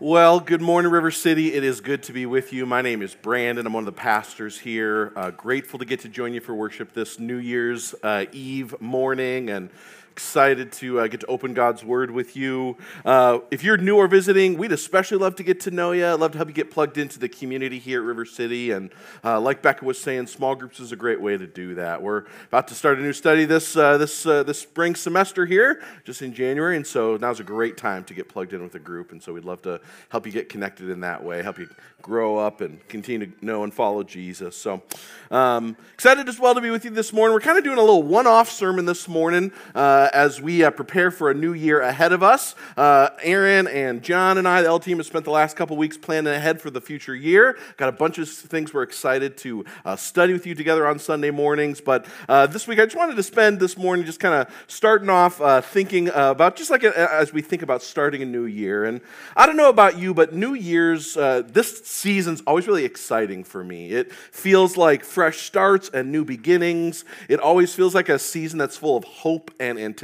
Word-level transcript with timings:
Well, 0.00 0.38
good 0.38 0.60
morning, 0.60 0.92
River 0.92 1.10
City. 1.10 1.54
It 1.54 1.64
is 1.64 1.80
good 1.80 2.04
to 2.04 2.12
be 2.12 2.24
with 2.24 2.52
you. 2.52 2.64
My 2.66 2.82
name 2.82 3.02
is 3.02 3.16
Brandon. 3.16 3.66
I'm 3.66 3.72
one 3.72 3.80
of 3.80 3.86
the 3.86 4.00
pastors 4.00 4.56
here. 4.56 5.12
Uh, 5.16 5.32
grateful 5.32 5.80
to 5.80 5.84
get 5.84 5.98
to 6.00 6.08
join 6.08 6.32
you 6.32 6.40
for 6.40 6.54
worship 6.54 6.94
this 6.94 7.18
New 7.18 7.38
Year's 7.38 7.96
uh, 8.04 8.26
Eve 8.30 8.80
morning 8.80 9.50
and 9.50 9.70
excited 10.18 10.72
to 10.72 10.98
uh, 10.98 11.06
get 11.06 11.20
to 11.20 11.26
open 11.26 11.54
God's 11.54 11.84
Word 11.84 12.10
with 12.10 12.34
you. 12.34 12.76
Uh, 13.04 13.38
if 13.52 13.62
you're 13.62 13.76
new 13.76 13.94
or 13.94 14.08
visiting, 14.08 14.58
we'd 14.58 14.72
especially 14.72 15.16
love 15.16 15.36
to 15.36 15.44
get 15.44 15.60
to 15.60 15.70
know 15.70 15.92
you. 15.92 16.04
I'd 16.04 16.14
love 16.18 16.32
to 16.32 16.38
help 16.38 16.48
you 16.48 16.54
get 16.54 16.72
plugged 16.72 16.98
into 16.98 17.20
the 17.20 17.28
community 17.28 17.78
here 17.78 18.00
at 18.00 18.04
River 18.04 18.24
City. 18.24 18.72
And 18.72 18.90
uh, 19.22 19.40
like 19.40 19.62
Becca 19.62 19.84
was 19.84 19.96
saying, 19.96 20.26
small 20.26 20.56
groups 20.56 20.80
is 20.80 20.90
a 20.90 20.96
great 20.96 21.20
way 21.20 21.36
to 21.36 21.46
do 21.46 21.76
that. 21.76 22.02
We're 22.02 22.24
about 22.48 22.66
to 22.66 22.74
start 22.74 22.98
a 22.98 23.00
new 23.00 23.12
study 23.12 23.44
this 23.44 23.76
uh, 23.76 23.96
this 23.96 24.26
uh, 24.26 24.42
this 24.42 24.58
spring 24.58 24.96
semester 24.96 25.46
here, 25.46 25.84
just 26.04 26.20
in 26.20 26.34
January, 26.34 26.74
and 26.76 26.84
so 26.84 27.16
now's 27.16 27.38
a 27.38 27.44
great 27.44 27.76
time 27.76 28.02
to 28.02 28.12
get 28.12 28.28
plugged 28.28 28.52
in 28.52 28.60
with 28.60 28.74
a 28.74 28.80
group. 28.80 29.12
And 29.12 29.22
so 29.22 29.32
we'd 29.32 29.44
love 29.44 29.62
to 29.62 29.80
help 30.08 30.26
you 30.26 30.32
get 30.32 30.48
connected 30.48 30.90
in 30.90 30.98
that 31.02 31.22
way, 31.22 31.44
help 31.44 31.60
you 31.60 31.68
grow 32.02 32.38
up 32.38 32.60
and 32.60 32.86
continue 32.88 33.26
to 33.26 33.44
know 33.44 33.64
and 33.64 33.74
follow 33.74 34.02
Jesus. 34.02 34.56
So 34.56 34.82
um, 35.30 35.76
excited 35.94 36.28
as 36.28 36.38
well 36.38 36.54
to 36.54 36.60
be 36.60 36.70
with 36.70 36.84
you 36.84 36.90
this 36.90 37.12
morning. 37.12 37.34
We're 37.34 37.40
kind 37.40 37.58
of 37.58 37.64
doing 37.64 37.78
a 37.78 37.82
little 37.82 38.02
one-off 38.02 38.50
sermon 38.50 38.84
this 38.84 39.08
morning. 39.08 39.52
Uh, 39.74 40.07
as 40.12 40.40
we 40.40 40.64
uh, 40.64 40.70
prepare 40.70 41.10
for 41.10 41.30
a 41.30 41.34
new 41.34 41.52
year 41.52 41.80
ahead 41.80 42.12
of 42.12 42.22
us. 42.22 42.54
Uh, 42.76 43.10
Aaron 43.22 43.66
and 43.66 44.02
John 44.02 44.38
and 44.38 44.48
I, 44.48 44.62
the 44.62 44.68
L 44.68 44.80
team, 44.80 44.98
have 44.98 45.06
spent 45.06 45.24
the 45.24 45.30
last 45.30 45.56
couple 45.56 45.76
weeks 45.76 45.96
planning 45.96 46.32
ahead 46.32 46.60
for 46.60 46.70
the 46.70 46.80
future 46.80 47.14
year. 47.14 47.58
Got 47.76 47.88
a 47.88 47.92
bunch 47.92 48.18
of 48.18 48.28
things 48.28 48.72
we're 48.72 48.82
excited 48.82 49.36
to 49.38 49.64
uh, 49.84 49.96
study 49.96 50.32
with 50.32 50.46
you 50.46 50.54
together 50.54 50.86
on 50.86 50.98
Sunday 50.98 51.30
mornings. 51.30 51.80
But 51.80 52.06
uh, 52.28 52.46
this 52.46 52.66
week, 52.66 52.78
I 52.78 52.86
just 52.86 52.96
wanted 52.96 53.16
to 53.16 53.22
spend 53.22 53.60
this 53.60 53.76
morning 53.76 54.06
just 54.06 54.20
kind 54.20 54.34
of 54.34 54.54
starting 54.66 55.10
off 55.10 55.40
uh, 55.40 55.60
thinking 55.60 56.10
about 56.14 56.56
just 56.56 56.70
like 56.70 56.84
a, 56.84 57.12
as 57.12 57.32
we 57.32 57.42
think 57.42 57.62
about 57.62 57.82
starting 57.82 58.22
a 58.22 58.26
new 58.26 58.44
year. 58.44 58.84
And 58.84 59.00
I 59.36 59.46
don't 59.46 59.56
know 59.56 59.68
about 59.68 59.98
you, 59.98 60.14
but 60.14 60.32
New 60.34 60.54
Year's, 60.54 61.14
this 61.14 61.80
season's 61.84 62.40
always 62.46 62.66
really 62.66 62.84
exciting 62.84 63.44
for 63.44 63.62
me. 63.62 63.90
It 63.90 64.12
feels 64.12 64.76
like 64.76 65.04
fresh 65.04 65.42
starts 65.42 65.90
and 65.90 66.10
new 66.10 66.24
beginnings. 66.24 67.04
It 67.28 67.40
always 67.40 67.74
feels 67.74 67.94
like 67.94 68.08
a 68.08 68.18
season 68.18 68.58
that's 68.58 68.76
full 68.76 68.96
of 68.96 69.04
hope 69.04 69.50
and 69.60 69.78
anticipation 69.78 69.97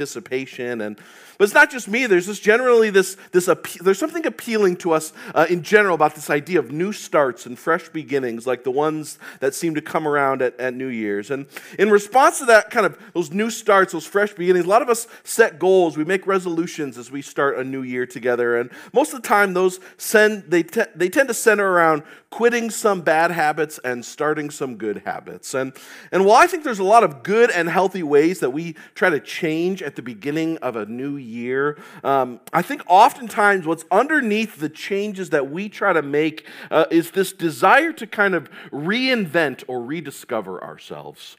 and 0.81 0.99
but 1.37 1.45
it's 1.45 1.53
not 1.53 1.71
just 1.71 1.87
me. 1.87 2.05
There's 2.05 2.25
just 2.27 2.43
generally 2.43 2.89
this, 2.89 3.17
this 3.31 3.49
there's 3.81 3.99
something 3.99 4.25
appealing 4.25 4.77
to 4.77 4.91
us 4.91 5.13
uh, 5.33 5.45
in 5.49 5.63
general 5.63 5.95
about 5.95 6.15
this 6.15 6.29
idea 6.29 6.59
of 6.59 6.71
new 6.71 6.91
starts 6.91 7.45
and 7.45 7.57
fresh 7.57 7.89
beginnings, 7.89 8.47
like 8.47 8.63
the 8.63 8.71
ones 8.71 9.19
that 9.39 9.53
seem 9.53 9.75
to 9.75 9.81
come 9.81 10.07
around 10.07 10.41
at, 10.41 10.59
at 10.59 10.73
New 10.73 10.87
Year's. 10.87 11.31
And 11.31 11.47
in 11.77 11.89
response 11.89 12.39
to 12.39 12.45
that 12.45 12.69
kind 12.69 12.85
of 12.85 12.97
those 13.13 13.31
new 13.31 13.49
starts, 13.49 13.93
those 13.93 14.05
fresh 14.05 14.33
beginnings, 14.33 14.65
a 14.65 14.69
lot 14.69 14.81
of 14.81 14.89
us 14.89 15.07
set 15.23 15.59
goals. 15.59 15.97
We 15.97 16.05
make 16.05 16.25
resolutions 16.27 16.97
as 16.97 17.11
we 17.11 17.21
start 17.21 17.57
a 17.57 17.63
new 17.63 17.81
year 17.81 18.05
together. 18.05 18.57
And 18.57 18.69
most 18.93 19.13
of 19.13 19.21
the 19.21 19.27
time, 19.27 19.53
those 19.53 19.79
send, 19.97 20.43
they, 20.49 20.63
te- 20.63 20.91
they 20.95 21.09
tend 21.09 21.27
to 21.27 21.33
center 21.33 21.69
around 21.69 22.03
quitting 22.29 22.69
some 22.69 23.01
bad 23.01 23.31
habits 23.31 23.79
and 23.85 24.03
starting 24.03 24.49
some 24.49 24.75
good 24.75 25.03
habits. 25.05 25.53
And, 25.53 25.71
and 26.11 26.25
while 26.25 26.35
I 26.35 26.47
think 26.47 26.65
there's 26.65 26.79
a 26.79 26.83
lot 26.83 27.03
of 27.03 27.23
good 27.23 27.49
and 27.49 27.69
healthy 27.69 28.03
ways 28.03 28.41
that 28.41 28.49
we 28.49 28.75
try 28.93 29.09
to 29.09 29.21
change 29.21 29.81
at 29.81 29.95
the 29.95 30.01
beginning 30.01 30.57
of 30.57 30.75
a 30.75 30.85
new 30.85 31.15
year, 31.25 31.77
um, 32.03 32.39
I 32.53 32.61
think 32.61 32.83
oftentimes 32.87 33.65
what's 33.65 33.85
underneath 33.91 34.59
the 34.59 34.69
changes 34.69 35.31
that 35.31 35.49
we 35.49 35.69
try 35.69 35.93
to 35.93 36.01
make 36.01 36.45
uh, 36.71 36.85
is 36.91 37.11
this 37.11 37.33
desire 37.33 37.91
to 37.93 38.07
kind 38.07 38.35
of 38.35 38.49
reinvent 38.71 39.63
or 39.67 39.83
rediscover 39.83 40.63
ourselves. 40.63 41.37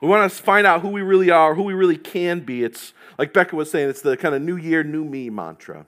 We 0.00 0.08
want 0.08 0.30
to 0.30 0.42
find 0.42 0.66
out 0.66 0.80
who 0.80 0.88
we 0.88 1.02
really 1.02 1.30
are, 1.30 1.54
who 1.54 1.62
we 1.62 1.74
really 1.74 1.98
can 1.98 2.40
be. 2.40 2.64
It's 2.64 2.94
like 3.18 3.34
Becca 3.34 3.54
was 3.54 3.70
saying, 3.70 3.90
it's 3.90 4.00
the 4.00 4.16
kind 4.16 4.34
of 4.34 4.40
new 4.40 4.56
year, 4.56 4.82
new 4.82 5.04
me 5.04 5.28
mantra. 5.28 5.86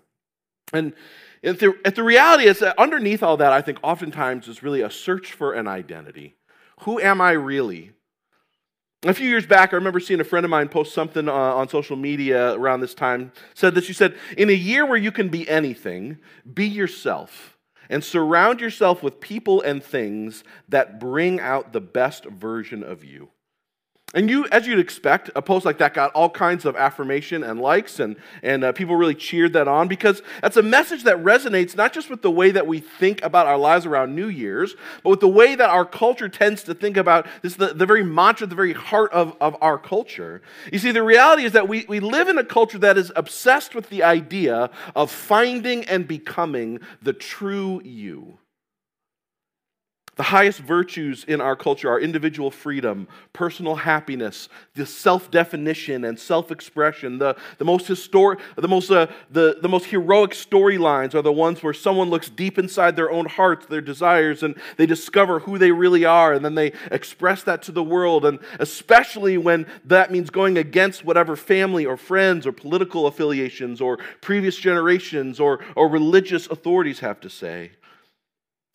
And 0.73 0.93
if 1.43 1.59
the, 1.59 1.75
if 1.85 1.95
the 1.95 2.03
reality 2.03 2.45
is 2.45 2.59
that 2.59 2.79
underneath 2.79 3.23
all 3.23 3.37
that, 3.39 3.53
I 3.53 3.63
think 3.63 3.79
oftentimes 3.83 4.49
is 4.49 4.63
really 4.63 4.83
a 4.83 4.91
search 4.91 5.33
for 5.33 5.53
an 5.53 5.67
identity. 5.67 6.37
Who 6.81 7.01
am 7.01 7.21
I 7.21 7.33
really? 7.33 7.93
A 9.05 9.13
few 9.13 9.29
years 9.29 9.47
back, 9.47 9.73
I 9.73 9.77
remember 9.77 9.99
seeing 9.99 10.21
a 10.21 10.25
friend 10.25 10.47
of 10.47 10.51
mine 10.51 10.69
post 10.69 10.95
something 10.95 11.29
uh, 11.29 11.33
on 11.33 11.69
social 11.69 11.97
media 11.97 12.53
around 12.53 12.83
this 12.83 12.95
time. 12.95 13.33
Said 13.53 13.75
that 13.75 13.83
she 13.83 13.93
said, 13.93 14.17
"In 14.39 14.49
a 14.49 14.53
year 14.53 14.87
where 14.87 14.97
you 14.97 15.11
can 15.11 15.29
be 15.29 15.49
anything, 15.49 16.19
be 16.55 16.67
yourself, 16.67 17.59
and 17.91 18.05
surround 18.05 18.61
yourself 18.61 19.03
with 19.03 19.19
people 19.19 19.61
and 19.61 19.83
things 19.83 20.45
that 20.69 21.01
bring 21.01 21.41
out 21.41 21.73
the 21.73 21.81
best 21.81 22.27
version 22.27 22.85
of 22.85 23.05
you." 23.05 23.31
And 24.15 24.29
you, 24.29 24.47
as 24.53 24.67
you'd 24.67 24.79
expect, 24.79 25.31
a 25.35 25.41
post 25.41 25.65
like 25.65 25.79
that 25.79 25.95
got 25.95 26.13
all 26.13 26.29
kinds 26.29 26.67
of 26.67 26.77
affirmation 26.77 27.43
and 27.43 27.61
likes, 27.61 27.99
and, 27.99 28.17
and 28.43 28.63
uh, 28.63 28.73
people 28.73 28.95
really 28.97 29.15
cheered 29.15 29.55
that 29.55 29.69
on 29.69 29.89
because 29.89 30.23
that's 30.43 30.59
a 30.59 30.63
message 30.63 31.05
that 31.05 31.17
resonates 31.23 31.75
not 31.75 31.95
just 31.95 32.11
with 32.11 32.21
the 32.21 32.31
way 32.31 32.51
that 32.51 32.67
we 32.67 32.79
think 32.79 33.23
about 33.23 33.47
our 33.47 33.57
lives 33.57 33.87
around 33.87 34.15
New 34.15 34.29
Year's, 34.29 34.75
but 35.03 35.11
with 35.11 35.21
the 35.21 35.29
way 35.29 35.55
that 35.55 35.71
our 35.71 35.87
culture 35.87 36.29
tends 36.29 36.63
to 36.65 36.75
think 36.75 36.99
about 36.99 37.27
this, 37.41 37.57
the, 37.57 37.69
the 37.69 37.87
very 37.87 38.05
mantra, 38.05 38.47
the 38.47 38.55
very 38.55 38.75
heart 38.75 39.11
of, 39.13 39.35
of 39.41 39.57
our 39.63 39.79
culture. 39.79 40.43
You 40.71 40.79
see, 40.79 40.93
the 40.93 41.03
reality 41.03 41.45
is 41.45 41.53
that 41.53 41.67
we, 41.67 41.87
we 41.89 42.01
live 42.01 42.29
in 42.29 42.37
a 42.37 42.45
culture 42.45 42.79
that 42.79 42.99
is 42.99 43.11
obsessed 43.17 43.75
with 43.75 43.89
the 43.89 44.03
idea 44.03 44.71
of 44.95 45.11
finding 45.11 45.85
and 45.85 46.07
becoming 46.07 46.81
the 47.01 47.15
true 47.15 47.81
you. 47.83 48.39
The 50.17 50.25
highest 50.25 50.61
virtues 50.61 51.25
in 51.25 51.41
our 51.41 51.57
culture 51.57 51.89
are 51.89 51.99
individual 51.99 52.51
freedom, 52.51 53.09
personal 53.33 53.75
happiness, 53.75 54.51
the 54.75 54.85
self 54.85 55.31
definition 55.31 56.05
and 56.05 56.19
self 56.19 56.51
expression. 56.51 57.17
The, 57.17 57.35
the 57.57 57.65
most 57.65 57.87
the 57.87 58.69
most, 58.69 58.91
uh, 58.91 59.07
the, 59.31 59.57
the 59.63 59.71
most 59.71 59.87
heroic 59.87 60.33
storylines 60.33 61.15
are 61.15 61.23
the 61.23 61.33
ones 61.33 61.63
where 61.63 61.73
someone 61.73 62.11
looks 62.11 62.29
deep 62.29 62.59
inside 62.59 62.95
their 62.95 63.11
own 63.11 63.25
hearts, 63.25 63.65
their 63.65 63.81
desires, 63.81 64.43
and 64.43 64.55
they 64.77 64.85
discover 64.85 65.39
who 65.39 65.57
they 65.57 65.73
really 65.73 66.05
are, 66.05 66.35
and 66.35 66.45
then 66.45 66.57
they 66.57 66.73
express 66.91 67.43
that 67.45 67.63
to 67.63 67.73
the 67.73 67.83
world. 67.83 68.27
And 68.27 68.39
especially 68.59 69.39
when 69.39 69.67
that 69.87 70.13
means 70.13 70.29
going 70.29 70.59
against 70.59 71.07
whatever 71.07 71.37
family 71.37 71.87
or 71.87 71.97
friends 71.97 72.47
or 72.47 72.53
political 72.53 73.07
affiliations 73.07 73.81
or 73.81 73.99
previous 74.21 74.57
generations 74.57 75.41
or, 75.41 75.61
or 75.75 75.89
religious 75.89 76.47
authorities 76.49 77.01
have 77.01 77.19
to 77.21 77.31
say. 77.31 77.71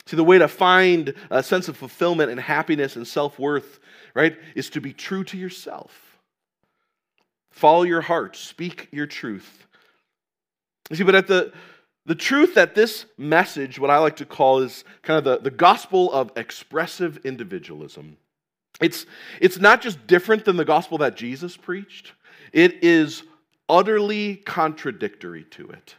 See, 0.08 0.16
the 0.16 0.24
way 0.24 0.38
to 0.38 0.48
find 0.48 1.12
a 1.30 1.42
sense 1.42 1.68
of 1.68 1.76
fulfillment 1.76 2.30
and 2.30 2.40
happiness 2.40 2.96
and 2.96 3.06
self 3.06 3.38
worth, 3.38 3.78
right, 4.14 4.34
is 4.54 4.70
to 4.70 4.80
be 4.80 4.94
true 4.94 5.22
to 5.24 5.36
yourself. 5.36 6.18
Follow 7.50 7.82
your 7.82 8.00
heart, 8.00 8.34
speak 8.34 8.88
your 8.90 9.06
truth. 9.06 9.66
You 10.88 10.96
see, 10.96 11.04
but 11.04 11.14
at 11.14 11.26
the 11.26 11.52
the 12.06 12.14
truth 12.14 12.54
that 12.54 12.74
this 12.74 13.04
message, 13.18 13.78
what 13.78 13.90
I 13.90 13.98
like 13.98 14.16
to 14.16 14.24
call 14.24 14.60
is 14.60 14.82
kind 15.02 15.18
of 15.18 15.24
the, 15.24 15.40
the 15.40 15.54
gospel 15.54 16.10
of 16.10 16.32
expressive 16.36 17.18
individualism. 17.18 18.16
It's, 18.80 19.04
it's 19.42 19.58
not 19.58 19.82
just 19.82 20.06
different 20.06 20.46
than 20.46 20.56
the 20.56 20.64
gospel 20.64 20.96
that 20.98 21.16
Jesus 21.16 21.54
preached, 21.54 22.14
it 22.54 22.82
is 22.82 23.24
utterly 23.68 24.36
contradictory 24.36 25.44
to 25.50 25.68
it. 25.68 25.96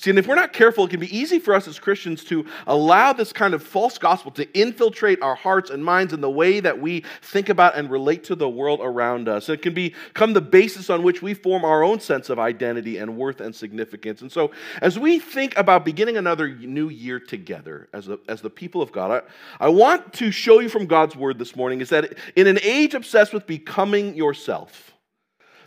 See, 0.00 0.08
and 0.08 0.18
if 0.18 0.26
we're 0.26 0.34
not 0.34 0.54
careful, 0.54 0.86
it 0.86 0.90
can 0.90 1.00
be 1.00 1.14
easy 1.14 1.38
for 1.38 1.52
us 1.52 1.68
as 1.68 1.78
Christians 1.78 2.24
to 2.24 2.46
allow 2.66 3.12
this 3.12 3.34
kind 3.34 3.52
of 3.52 3.62
false 3.62 3.98
gospel 3.98 4.30
to 4.30 4.50
infiltrate 4.58 5.20
our 5.20 5.34
hearts 5.34 5.68
and 5.68 5.84
minds 5.84 6.14
in 6.14 6.22
the 6.22 6.30
way 6.30 6.58
that 6.58 6.80
we 6.80 7.04
think 7.20 7.50
about 7.50 7.76
and 7.76 7.90
relate 7.90 8.24
to 8.24 8.34
the 8.34 8.48
world 8.48 8.80
around 8.82 9.28
us. 9.28 9.50
It 9.50 9.60
can 9.60 9.74
become 9.74 10.32
the 10.32 10.40
basis 10.40 10.88
on 10.88 11.02
which 11.02 11.20
we 11.20 11.34
form 11.34 11.66
our 11.66 11.82
own 11.82 12.00
sense 12.00 12.30
of 12.30 12.38
identity 12.38 12.96
and 12.96 13.18
worth 13.18 13.42
and 13.42 13.54
significance. 13.54 14.22
And 14.22 14.32
so, 14.32 14.52
as 14.80 14.98
we 14.98 15.18
think 15.18 15.54
about 15.58 15.84
beginning 15.84 16.16
another 16.16 16.48
new 16.48 16.88
year 16.88 17.20
together 17.20 17.90
as, 17.92 18.08
as 18.26 18.40
the 18.40 18.48
people 18.48 18.80
of 18.80 18.92
God, 18.92 19.22
I, 19.60 19.66
I 19.66 19.68
want 19.68 20.14
to 20.14 20.30
show 20.30 20.60
you 20.60 20.70
from 20.70 20.86
God's 20.86 21.14
word 21.14 21.38
this 21.38 21.54
morning 21.54 21.82
is 21.82 21.90
that 21.90 22.14
in 22.36 22.46
an 22.46 22.58
age 22.62 22.94
obsessed 22.94 23.34
with 23.34 23.46
becoming 23.46 24.14
yourself, 24.14 24.94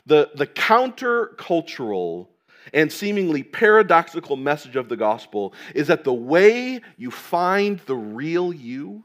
the, 0.07 0.31
the 0.33 0.47
countercultural 0.47 2.29
and 2.73 2.91
seemingly 2.91 3.43
paradoxical 3.43 4.35
message 4.35 4.75
of 4.75 4.89
the 4.89 4.95
gospel 4.95 5.53
is 5.75 5.87
that 5.87 6.03
the 6.03 6.13
way 6.13 6.81
you 6.97 7.11
find 7.11 7.79
the 7.85 7.95
real 7.95 8.53
you, 8.53 9.03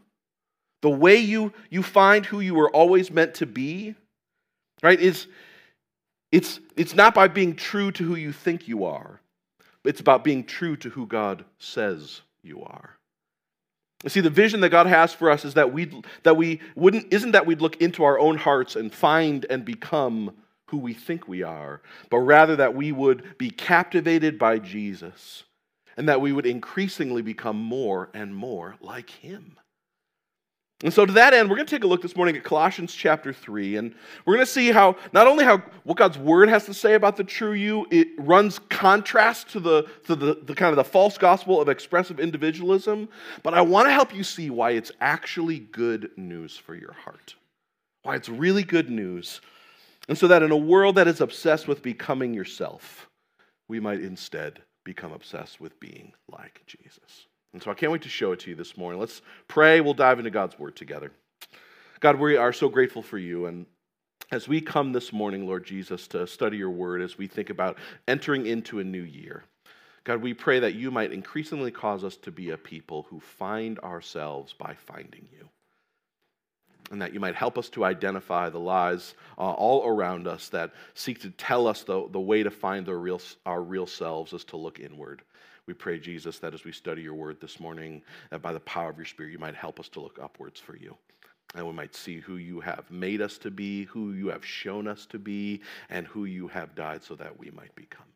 the 0.83 0.91
way 0.91 1.17
you, 1.17 1.53
you 1.71 1.83
find 1.83 2.25
who 2.27 2.41
you 2.41 2.55
were 2.55 2.71
always 2.71 3.11
meant 3.11 3.35
to 3.35 3.47
be, 3.47 3.95
right, 4.83 5.01
is 5.01 5.27
it's, 6.31 6.61
it's 6.77 6.95
not 6.95 7.15
by 7.15 7.29
being 7.29 7.57
true 7.57 7.91
to 7.93 8.05
who 8.05 8.15
you 8.15 8.33
think 8.33 8.69
you 8.69 8.85
are, 8.85 9.21
it's 9.85 10.01
about 10.01 10.25
being 10.25 10.45
true 10.45 10.77
to 10.77 10.91
who 10.91 11.07
God 11.07 11.45
says 11.59 12.21
you 12.43 12.63
are. 12.63 12.99
You 14.05 14.11
See, 14.11 14.21
the 14.21 14.31
vision 14.31 14.61
that 14.61 14.69
God 14.69 14.87
has 14.87 15.13
for 15.13 15.31
us 15.31 15.45
is 15.45 15.55
that 15.55 15.73
we 15.73 16.03
that 16.23 16.37
we 16.37 16.61
wouldn't 16.77 17.13
isn't 17.13 17.33
that 17.33 17.47
we'd 17.47 17.61
look 17.61 17.81
into 17.83 18.05
our 18.05 18.19
own 18.19 18.37
hearts 18.37 18.77
and 18.77 18.95
find 18.95 19.45
and 19.51 19.65
become 19.65 20.37
who 20.69 20.79
we 20.79 20.95
think 20.95 21.27
we 21.27 21.43
are, 21.43 21.81
but 22.11 22.19
rather 22.19 22.57
that 22.57 22.75
we 22.75 22.93
would 22.93 23.39
be 23.39 23.51
captivated 23.51 24.39
by 24.39 24.59
Jesus 24.59 25.45
and 25.97 26.09
that 26.09 26.21
we 26.21 26.33
would 26.33 26.47
increasingly 26.47 27.23
become 27.23 27.57
more 27.57 28.09
and 28.15 28.35
more 28.35 28.77
like 28.81 29.11
him. 29.11 29.57
And 30.85 30.95
so, 30.95 31.05
to 31.05 31.13
that 31.15 31.35
end, 31.35 31.51
we're 31.51 31.57
going 31.57 31.67
to 31.67 31.75
take 31.75 31.83
a 31.83 31.89
look 31.89 32.03
this 32.03 32.15
morning 32.15 32.37
at 32.37 32.45
Colossians 32.45 32.95
chapter 32.95 33.33
3, 33.33 33.79
and 33.79 33.95
we're 34.25 34.35
going 34.35 34.47
to 34.47 34.53
see 34.53 34.71
how, 34.71 34.95
not 35.13 35.27
only 35.27 35.45
how 35.45 35.59
what 35.83 35.97
God's 35.97 36.17
word 36.17 36.49
has 36.49 36.67
to 36.67 36.75
say 36.75 36.95
about 36.95 37.17
the 37.17 37.25
true 37.25 37.53
you, 37.53 37.85
it 37.91 38.07
runs 38.17 38.61
contrast 38.69 39.49
to 39.51 39.61
the, 39.61 39.89
to 40.05 40.15
the, 40.15 40.39
the 40.41 40.55
kind 40.55 40.71
of 40.71 40.77
the 40.77 40.85
false 40.85 41.19
gospel 41.19 41.61
of 41.61 41.69
expressive 41.69 42.21
individualism, 42.21 43.09
but 43.43 43.55
I 43.55 43.61
want 43.63 43.89
to 43.89 43.93
help 43.93 44.15
you 44.15 44.23
see 44.23 44.51
why 44.51 44.71
it's 44.71 44.93
actually 45.01 45.59
good 45.59 46.13
news 46.17 46.57
for 46.57 46.77
your 46.77 46.93
heart. 46.93 47.35
Why 48.05 48.15
it's 48.15 48.29
really 48.29 48.63
good 48.63 48.89
news. 48.89 49.41
And 50.09 50.17
so 50.17 50.29
that 50.29 50.43
in 50.43 50.51
a 50.51 50.57
world 50.57 50.97
that 50.97 51.07
is 51.07 51.21
obsessed 51.21 51.69
with 51.69 51.83
becoming 51.83 52.33
yourself, 52.33 53.09
we 53.69 53.79
might 53.79 54.01
instead 54.01 54.61
become 54.85 55.13
obsessed 55.13 55.61
with 55.61 55.79
being 55.79 56.13
like 56.31 56.63
Jesus. 56.67 57.27
And 57.53 57.63
so 57.63 57.71
I 57.71 57.75
can't 57.75 57.93
wait 57.93 58.03
to 58.03 58.09
show 58.09 58.33
it 58.33 58.41
to 58.41 58.51
you 58.51 58.57
this 58.57 58.77
morning. 58.77 58.99
Let's 58.99 59.21
pray. 59.49 59.81
We'll 59.81 59.95
dive 59.95 60.19
into 60.19 60.31
God's 60.31 60.59
word 60.59 60.77
together. 60.77 61.13
God, 62.01 62.19
we 62.19 62.37
are 62.37 62.53
so 62.53 62.69
grateful 62.69 63.03
for 63.03 63.19
you. 63.19 63.47
And 63.47 63.67
as 64.31 64.49
we 64.49 64.61
come 64.61 64.93
this 64.93 65.13
morning, 65.13 65.47
Lord 65.47 65.65
Jesus, 65.65 66.07
to 66.09 66.27
study 66.27 66.57
your 66.57 66.71
word, 66.71 67.03
as 67.03 67.19
we 67.19 67.27
think 67.27 67.51
about 67.51 67.79
entering 68.07 68.47
into 68.47 68.79
a 68.79 68.85
new 68.85 69.03
year, 69.03 69.45
God, 70.05 70.23
we 70.23 70.33
pray 70.33 70.61
that 70.61 70.75
you 70.75 70.91
might 70.91 71.13
increasingly 71.13 71.71
cause 71.71 72.05
us 72.05 72.17
to 72.19 72.31
be 72.31 72.51
a 72.51 72.57
people 72.57 73.07
who 73.11 73.21
find 73.21 73.79
ourselves 73.81 74.55
by 74.55 74.75
finding 74.75 75.29
you. 75.33 75.49
And 76.91 77.03
that 77.03 77.13
you 77.13 77.21
might 77.21 77.35
help 77.35 77.59
us 77.59 77.69
to 77.71 77.85
identify 77.85 78.49
the 78.49 78.59
lies 78.59 79.15
uh, 79.37 79.43
all 79.43 79.87
around 79.87 80.27
us 80.27 80.49
that 80.49 80.73
seek 80.95 81.21
to 81.21 81.31
tell 81.31 81.67
us 81.67 81.83
the, 81.83 82.09
the 82.11 82.21
way 82.21 82.43
to 82.43 82.51
find 82.51 82.87
the 82.87 82.97
real, 82.97 83.21
our 83.45 83.63
real 83.63 83.87
selves 83.87 84.33
is 84.33 84.45
to 84.45 84.57
look 84.57 84.81
inward 84.81 85.23
we 85.69 85.75
pray, 85.75 85.99
Jesus, 85.99 86.39
that 86.39 86.55
as 86.55 86.65
we 86.65 86.73
study 86.73 87.03
your 87.03 87.15
word 87.15 87.43
this 87.43 87.61
morning, 87.61 88.01
that 88.31 88.41
by 88.41 88.55
the 88.55 88.61
power 88.61 88.89
of 88.89 88.97
your 88.97 89.05
Spirit, 89.05 89.33
you 89.33 89.39
might 89.39 89.55
help 89.55 89.79
us 89.79 89.91
to 89.91 90.01
look 90.01 90.19
upwards 90.21 90.59
for 90.59 90.75
you. 90.75 90.97
And 91.55 91.67
we 91.67 91.75
might 91.75 91.95
see 91.95 92.21
who 92.21 92.37
you 92.37 92.61
have 92.61 92.91
made 92.91 93.21
us 93.21 93.37
to 93.39 93.51
be, 93.51 93.85
who 93.85 94.13
you 94.13 94.29
have 94.29 94.45
shown 94.45 94.89
us 94.89 95.05
to 95.07 95.19
be, 95.19 95.61
and 95.91 96.07
who 96.07 96.25
you 96.25 96.49
have 96.49 96.75
died 96.75 97.03
so 97.03 97.15
that 97.17 97.39
we 97.39 97.51
might 97.51 97.75
become. 97.75 98.07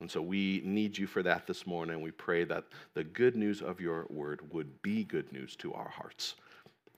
And 0.00 0.10
so 0.10 0.22
we 0.22 0.62
need 0.64 0.96
you 0.96 1.06
for 1.06 1.22
that 1.22 1.46
this 1.46 1.66
morning. 1.66 2.00
We 2.00 2.10
pray 2.10 2.44
that 2.44 2.64
the 2.94 3.04
good 3.04 3.36
news 3.36 3.60
of 3.60 3.78
your 3.78 4.06
word 4.08 4.40
would 4.50 4.80
be 4.80 5.04
good 5.04 5.30
news 5.30 5.54
to 5.56 5.74
our 5.74 5.90
hearts. 5.90 6.36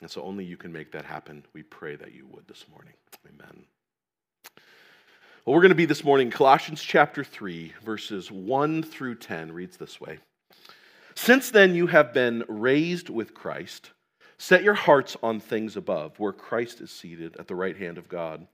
And 0.01 0.11
so 0.11 0.23
only 0.23 0.45
you 0.45 0.57
can 0.57 0.73
make 0.73 0.93
that 0.93 1.05
happen. 1.05 1.45
We 1.53 1.63
pray 1.63 1.97
that 1.97 2.15
you 2.15 2.27
would 2.33 2.47
this 2.49 2.65
morning. 2.69 2.95
Amen. 3.27 3.65
Well, 5.47 5.55
we're 5.55 5.61
going 5.61 5.69
to 5.71 5.75
be 5.75 5.85
this 5.85 6.05
morning, 6.05 6.31
Colossians 6.31 6.83
chapter 6.83 7.23
3, 7.23 7.75
verses 7.85 8.31
1 8.31 8.83
through 8.83 9.17
10 9.17 9.53
reads 9.53 9.77
this 9.77 10.01
way 10.01 10.19
Since 11.15 11.51
then 11.51 11.75
you 11.75 11.87
have 11.87 12.15
been 12.15 12.45
raised 12.49 13.11
with 13.11 13.35
Christ, 13.35 13.91
set 14.39 14.63
your 14.63 14.75
hearts 14.75 15.17
on 15.23 15.41
things 15.41 15.77
above, 15.77 16.19
where 16.19 16.33
Christ 16.33 16.81
is 16.81 16.91
seated 16.91 17.37
at 17.37 17.47
the 17.47 17.55
right 17.55 17.77
hand 17.77 17.99
of 17.99 18.09
God. 18.09 18.47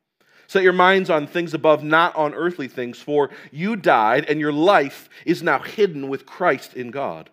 Set 0.49 0.65
your 0.65 0.73
minds 0.73 1.11
on 1.11 1.29
things 1.29 1.55
above, 1.55 1.85
not 1.85 2.17
on 2.17 2.35
earthly 2.35 2.67
things, 2.67 2.99
for 2.99 3.31
you 3.53 3.77
died, 3.77 4.25
and 4.25 4.41
your 4.41 4.53
life 4.53 5.09
is 5.25 5.45
now 5.45 5.61
hidden 5.61 6.09
with 6.09 6.27
Christ 6.27 6.75
in 6.75 6.91
God. 6.91 7.31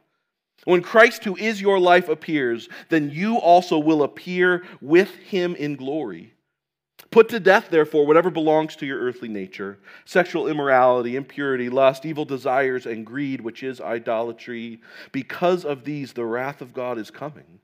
When 0.68 0.82
Christ, 0.82 1.24
who 1.24 1.38
is 1.38 1.62
your 1.62 1.80
life, 1.80 2.10
appears, 2.10 2.68
then 2.90 3.10
you 3.10 3.38
also 3.38 3.80
will 3.80 4.04
appear 4.04 4.66
with 4.82 5.16
him 5.16 5.56
in 5.56 5.78
glory. 5.78 6.34
Put 7.10 7.30
to 7.30 7.40
death, 7.40 7.70
therefore, 7.70 8.06
whatever 8.06 8.30
belongs 8.30 8.76
to 8.76 8.86
your 8.86 9.00
earthly 9.00 9.30
nature 9.30 9.80
sexual 10.04 10.50
immorality, 10.50 11.16
impurity, 11.16 11.70
lust, 11.70 12.06
evil 12.06 12.26
desires, 12.26 12.86
and 12.86 13.06
greed, 13.06 13.40
which 13.40 13.64
is 13.64 13.80
idolatry. 13.80 14.82
Because 15.14 15.64
of 15.64 15.86
these, 15.86 16.12
the 16.12 16.26
wrath 16.26 16.60
of 16.60 16.74
God 16.74 16.98
is 16.98 17.12
coming. 17.12 17.62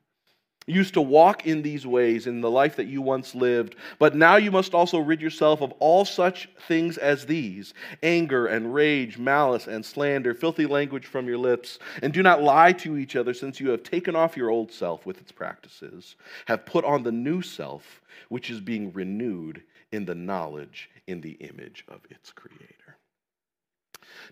Used 0.65 0.94
to 0.94 1.01
walk 1.01 1.45
in 1.45 1.62
these 1.62 1.86
ways 1.86 2.25
in 2.25 2.39
the 2.39 2.50
life 2.50 2.77
that 2.77 2.88
you 2.88 3.01
once 3.01 3.36
lived, 3.36 3.75
but 4.00 4.15
now 4.15 4.38
you 4.38 4.50
must 4.50 4.74
also 4.74 4.98
rid 5.00 5.21
yourself 5.21 5.62
of 5.62 5.74
all 5.80 6.06
such 6.06 6.48
things 6.68 6.98
as 6.98 7.25
these 7.25 7.74
anger 8.01 8.48
and 8.48 8.74
rage, 8.74 9.18
malice 9.18 9.68
and 9.68 9.86
slander, 9.86 10.33
filthy 10.33 10.65
language 10.65 11.06
from 11.06 11.27
your 11.27 11.38
lips. 11.38 11.80
And 12.01 12.13
do 12.13 12.24
not 12.24 12.42
lie 12.42 12.71
to 12.74 12.98
each 12.98 13.15
other, 13.15 13.33
since 13.33 13.60
you 13.60 13.71
have 13.71 13.83
taken 13.83 14.15
off 14.15 14.38
your 14.38 14.50
old 14.50 14.71
self 14.71 15.06
with 15.06 15.19
its 15.19 15.31
practices, 15.33 16.15
have 16.45 16.66
put 16.66 16.86
on 16.86 17.04
the 17.04 17.12
new 17.12 17.42
self, 17.42 18.01
which 18.30 18.50
is 18.50 18.62
being 18.62 18.94
renewed 18.94 19.63
in 19.92 20.06
the 20.06 20.16
knowledge 20.16 20.89
in 21.07 21.21
the 21.21 21.33
image 21.33 21.83
of 21.88 22.00
its 22.09 22.31
creator. 22.31 22.82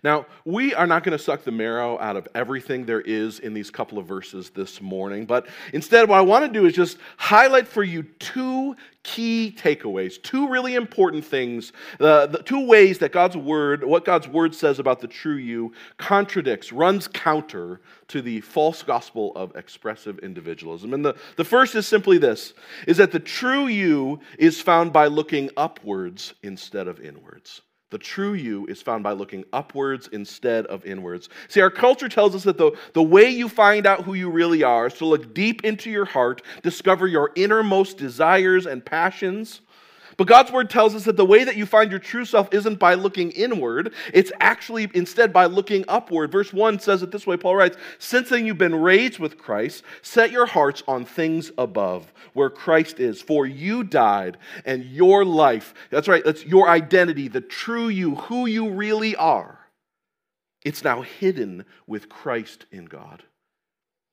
Now, 0.02 0.26
we 0.44 0.74
are 0.74 0.86
not 0.86 1.04
going 1.04 1.16
to 1.16 1.22
suck 1.22 1.44
the 1.44 1.52
marrow 1.52 1.98
out 1.98 2.16
of 2.16 2.28
everything 2.34 2.84
there 2.84 3.00
is 3.00 3.38
in 3.38 3.54
these 3.54 3.70
couple 3.70 3.98
of 3.98 4.06
verses 4.06 4.50
this 4.50 4.80
morning, 4.80 5.26
but 5.26 5.46
instead, 5.72 6.08
what 6.08 6.18
I 6.18 6.22
want 6.22 6.44
to 6.44 6.52
do 6.52 6.66
is 6.66 6.74
just 6.74 6.98
highlight 7.16 7.68
for 7.68 7.82
you 7.82 8.02
two 8.02 8.76
key 9.02 9.54
takeaways, 9.58 10.22
two 10.22 10.48
really 10.48 10.74
important 10.74 11.24
things, 11.24 11.72
uh, 11.98 12.26
the 12.26 12.42
two 12.42 12.66
ways 12.66 12.98
that 12.98 13.12
God's 13.12 13.36
word, 13.36 13.82
what 13.82 14.04
God's 14.04 14.28
word 14.28 14.54
says 14.54 14.78
about 14.78 15.00
the 15.00 15.08
true 15.08 15.34
you, 15.34 15.72
contradicts, 15.96 16.72
runs 16.72 17.08
counter 17.08 17.80
to 18.08 18.22
the 18.22 18.40
false 18.42 18.82
gospel 18.82 19.32
of 19.34 19.56
expressive 19.56 20.18
individualism. 20.20 20.94
And 20.94 21.04
the, 21.04 21.16
the 21.36 21.44
first 21.44 21.74
is 21.74 21.86
simply 21.86 22.18
this 22.18 22.54
is 22.86 22.98
that 22.98 23.12
the 23.12 23.20
true 23.20 23.66
you 23.66 24.20
is 24.38 24.60
found 24.60 24.92
by 24.92 25.06
looking 25.06 25.50
upwards 25.56 26.34
instead 26.42 26.86
of 26.86 27.00
inwards. 27.00 27.62
The 27.92 27.98
true 27.98 28.32
you 28.32 28.64
is 28.68 28.80
found 28.80 29.04
by 29.04 29.12
looking 29.12 29.44
upwards 29.52 30.08
instead 30.12 30.64
of 30.64 30.86
inwards. 30.86 31.28
See, 31.48 31.60
our 31.60 31.70
culture 31.70 32.08
tells 32.08 32.34
us 32.34 32.42
that 32.44 32.56
the, 32.56 32.72
the 32.94 33.02
way 33.02 33.28
you 33.28 33.50
find 33.50 33.86
out 33.86 34.04
who 34.04 34.14
you 34.14 34.30
really 34.30 34.62
are 34.62 34.86
is 34.86 34.94
to 34.94 35.04
look 35.04 35.34
deep 35.34 35.62
into 35.62 35.90
your 35.90 36.06
heart, 36.06 36.40
discover 36.62 37.06
your 37.06 37.32
innermost 37.36 37.98
desires 37.98 38.64
and 38.64 38.82
passions, 38.82 39.60
but 40.16 40.26
God's 40.26 40.52
word 40.52 40.70
tells 40.70 40.94
us 40.94 41.04
that 41.04 41.16
the 41.16 41.24
way 41.24 41.44
that 41.44 41.56
you 41.56 41.66
find 41.66 41.90
your 41.90 42.00
true 42.00 42.24
self 42.24 42.52
isn't 42.52 42.78
by 42.78 42.94
looking 42.94 43.30
inward, 43.32 43.92
it's 44.12 44.32
actually 44.40 44.90
instead 44.94 45.32
by 45.32 45.46
looking 45.46 45.84
upward. 45.88 46.32
Verse 46.32 46.52
1 46.52 46.78
says 46.80 47.02
it 47.02 47.10
this 47.10 47.26
way 47.26 47.36
Paul 47.36 47.56
writes, 47.56 47.76
Since 47.98 48.28
then 48.28 48.46
you've 48.46 48.58
been 48.58 48.74
raised 48.74 49.18
with 49.18 49.38
Christ, 49.38 49.84
set 50.02 50.30
your 50.30 50.46
hearts 50.46 50.82
on 50.86 51.04
things 51.04 51.50
above, 51.58 52.12
where 52.32 52.50
Christ 52.50 53.00
is. 53.00 53.22
For 53.22 53.46
you 53.46 53.84
died, 53.84 54.38
and 54.64 54.84
your 54.84 55.24
life, 55.24 55.74
that's 55.90 56.08
right, 56.08 56.24
that's 56.24 56.44
your 56.44 56.68
identity, 56.68 57.28
the 57.28 57.40
true 57.40 57.88
you, 57.88 58.16
who 58.16 58.46
you 58.46 58.70
really 58.70 59.16
are, 59.16 59.58
it's 60.64 60.84
now 60.84 61.02
hidden 61.02 61.64
with 61.86 62.08
Christ 62.08 62.66
in 62.70 62.84
God. 62.84 63.22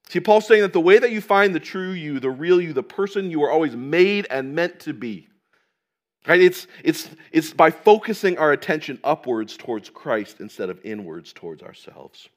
See, 0.09 0.19
Paul's 0.19 0.47
saying 0.47 0.63
that 0.63 0.73
the 0.73 0.79
way 0.79 0.97
that 0.97 1.11
you 1.11 1.21
find 1.21 1.53
the 1.53 1.59
true 1.59 1.91
you, 1.91 2.19
the 2.19 2.31
real 2.31 2.59
you, 2.59 2.73
the 2.73 2.81
person 2.81 3.29
you 3.29 3.41
were 3.41 3.51
always 3.51 3.75
made 3.75 4.25
and 4.31 4.55
meant 4.55 4.79
to 4.81 4.93
be, 4.93 5.28
Right? 6.27 6.41
It's, 6.41 6.67
it's, 6.83 7.09
it's 7.31 7.53
by 7.53 7.71
focusing 7.71 8.37
our 8.37 8.51
attention 8.51 8.99
upwards 9.03 9.55
towards 9.57 9.89
Christ 9.89 10.41
instead 10.41 10.69
of 10.69 10.79
inwards 10.83 11.33
towards 11.33 11.63
ourselves. 11.63 12.27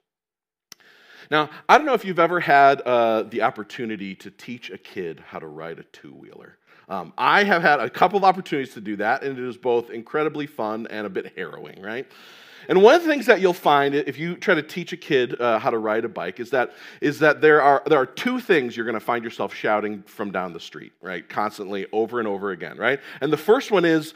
Now, 1.30 1.50
I 1.68 1.78
don't 1.78 1.86
know 1.86 1.94
if 1.94 2.04
you've 2.04 2.18
ever 2.18 2.40
had 2.40 2.80
uh, 2.82 3.24
the 3.24 3.42
opportunity 3.42 4.14
to 4.16 4.30
teach 4.30 4.70
a 4.70 4.78
kid 4.78 5.22
how 5.28 5.38
to 5.38 5.46
ride 5.46 5.78
a 5.78 5.84
two 5.84 6.12
wheeler. 6.12 6.58
Um, 6.88 7.12
I 7.16 7.44
have 7.44 7.62
had 7.62 7.80
a 7.80 7.88
couple 7.88 8.18
of 8.18 8.24
opportunities 8.24 8.74
to 8.74 8.80
do 8.80 8.96
that, 8.96 9.22
and 9.22 9.38
it 9.38 9.44
is 9.44 9.56
both 9.56 9.90
incredibly 9.90 10.46
fun 10.46 10.86
and 10.88 11.06
a 11.06 11.10
bit 11.10 11.32
harrowing, 11.36 11.80
right? 11.80 12.06
And 12.68 12.82
one 12.82 12.94
of 12.94 13.02
the 13.02 13.08
things 13.08 13.26
that 13.26 13.40
you'll 13.40 13.52
find 13.52 13.94
if 13.94 14.18
you 14.18 14.36
try 14.36 14.54
to 14.54 14.62
teach 14.62 14.92
a 14.92 14.96
kid 14.96 15.40
uh, 15.40 15.58
how 15.58 15.70
to 15.70 15.78
ride 15.78 16.04
a 16.04 16.08
bike 16.08 16.40
is 16.40 16.50
that, 16.50 16.72
is 17.00 17.18
that 17.20 17.40
there, 17.40 17.62
are, 17.62 17.82
there 17.86 17.98
are 17.98 18.06
two 18.06 18.40
things 18.40 18.76
you're 18.76 18.86
going 18.86 18.94
to 18.94 19.00
find 19.00 19.24
yourself 19.24 19.54
shouting 19.54 20.02
from 20.02 20.30
down 20.30 20.52
the 20.52 20.60
street, 20.60 20.92
right? 21.00 21.28
Constantly, 21.28 21.86
over 21.92 22.18
and 22.18 22.28
over 22.28 22.50
again, 22.50 22.76
right? 22.76 23.00
And 23.20 23.32
the 23.32 23.36
first 23.36 23.70
one 23.70 23.84
is 23.84 24.14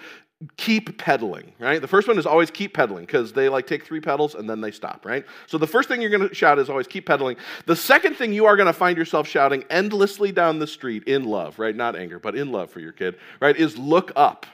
keep 0.58 0.98
pedaling, 0.98 1.52
right? 1.58 1.80
The 1.80 1.88
first 1.88 2.08
one 2.08 2.18
is 2.18 2.26
always 2.26 2.50
keep 2.50 2.74
pedaling 2.74 3.06
because 3.06 3.32
they 3.32 3.48
like 3.48 3.66
take 3.66 3.84
three 3.84 4.00
pedals 4.00 4.34
and 4.34 4.48
then 4.48 4.60
they 4.60 4.70
stop, 4.70 5.06
right? 5.06 5.24
So 5.46 5.56
the 5.56 5.66
first 5.66 5.88
thing 5.88 6.02
you're 6.02 6.10
going 6.10 6.28
to 6.28 6.34
shout 6.34 6.58
is 6.58 6.68
always 6.68 6.86
keep 6.86 7.06
pedaling. 7.06 7.36
The 7.64 7.76
second 7.76 8.16
thing 8.16 8.32
you 8.32 8.44
are 8.44 8.56
going 8.56 8.66
to 8.66 8.74
find 8.74 8.98
yourself 8.98 9.26
shouting 9.26 9.64
endlessly 9.70 10.32
down 10.32 10.58
the 10.58 10.66
street 10.66 11.04
in 11.04 11.24
love, 11.24 11.58
right? 11.58 11.74
Not 11.74 11.96
anger, 11.96 12.18
but 12.18 12.34
in 12.34 12.52
love 12.52 12.70
for 12.70 12.80
your 12.80 12.92
kid, 12.92 13.16
right? 13.40 13.56
Is 13.56 13.78
look 13.78 14.12
up, 14.14 14.44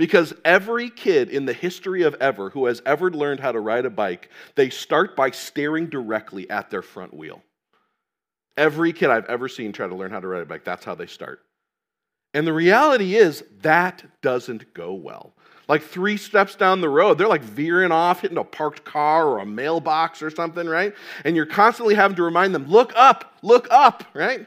because 0.00 0.32
every 0.46 0.88
kid 0.88 1.28
in 1.28 1.44
the 1.44 1.52
history 1.52 2.04
of 2.04 2.14
ever 2.22 2.48
who 2.48 2.64
has 2.64 2.80
ever 2.86 3.10
learned 3.10 3.38
how 3.38 3.52
to 3.52 3.60
ride 3.60 3.84
a 3.84 3.90
bike, 3.90 4.30
they 4.54 4.70
start 4.70 5.14
by 5.14 5.30
staring 5.30 5.90
directly 5.90 6.48
at 6.48 6.70
their 6.70 6.80
front 6.80 7.12
wheel. 7.12 7.42
Every 8.56 8.94
kid 8.94 9.10
I've 9.10 9.26
ever 9.26 9.46
seen 9.46 9.72
try 9.72 9.86
to 9.86 9.94
learn 9.94 10.10
how 10.10 10.20
to 10.20 10.26
ride 10.26 10.40
a 10.40 10.46
bike, 10.46 10.64
that's 10.64 10.86
how 10.86 10.94
they 10.94 11.04
start. 11.04 11.42
And 12.32 12.46
the 12.46 12.52
reality 12.54 13.14
is 13.14 13.44
that 13.60 14.02
doesn't 14.22 14.72
go 14.72 14.94
well. 14.94 15.34
Like 15.68 15.82
three 15.82 16.16
steps 16.16 16.54
down 16.54 16.80
the 16.80 16.88
road, 16.88 17.18
they're 17.18 17.28
like 17.28 17.42
veering 17.42 17.92
off, 17.92 18.22
hitting 18.22 18.38
a 18.38 18.44
parked 18.44 18.86
car 18.86 19.28
or 19.28 19.40
a 19.40 19.46
mailbox 19.46 20.22
or 20.22 20.30
something, 20.30 20.66
right? 20.66 20.94
And 21.26 21.36
you're 21.36 21.44
constantly 21.44 21.94
having 21.94 22.16
to 22.16 22.22
remind 22.22 22.54
them, 22.54 22.70
look 22.70 22.94
up, 22.96 23.34
look 23.42 23.68
up, 23.70 24.04
right? 24.14 24.46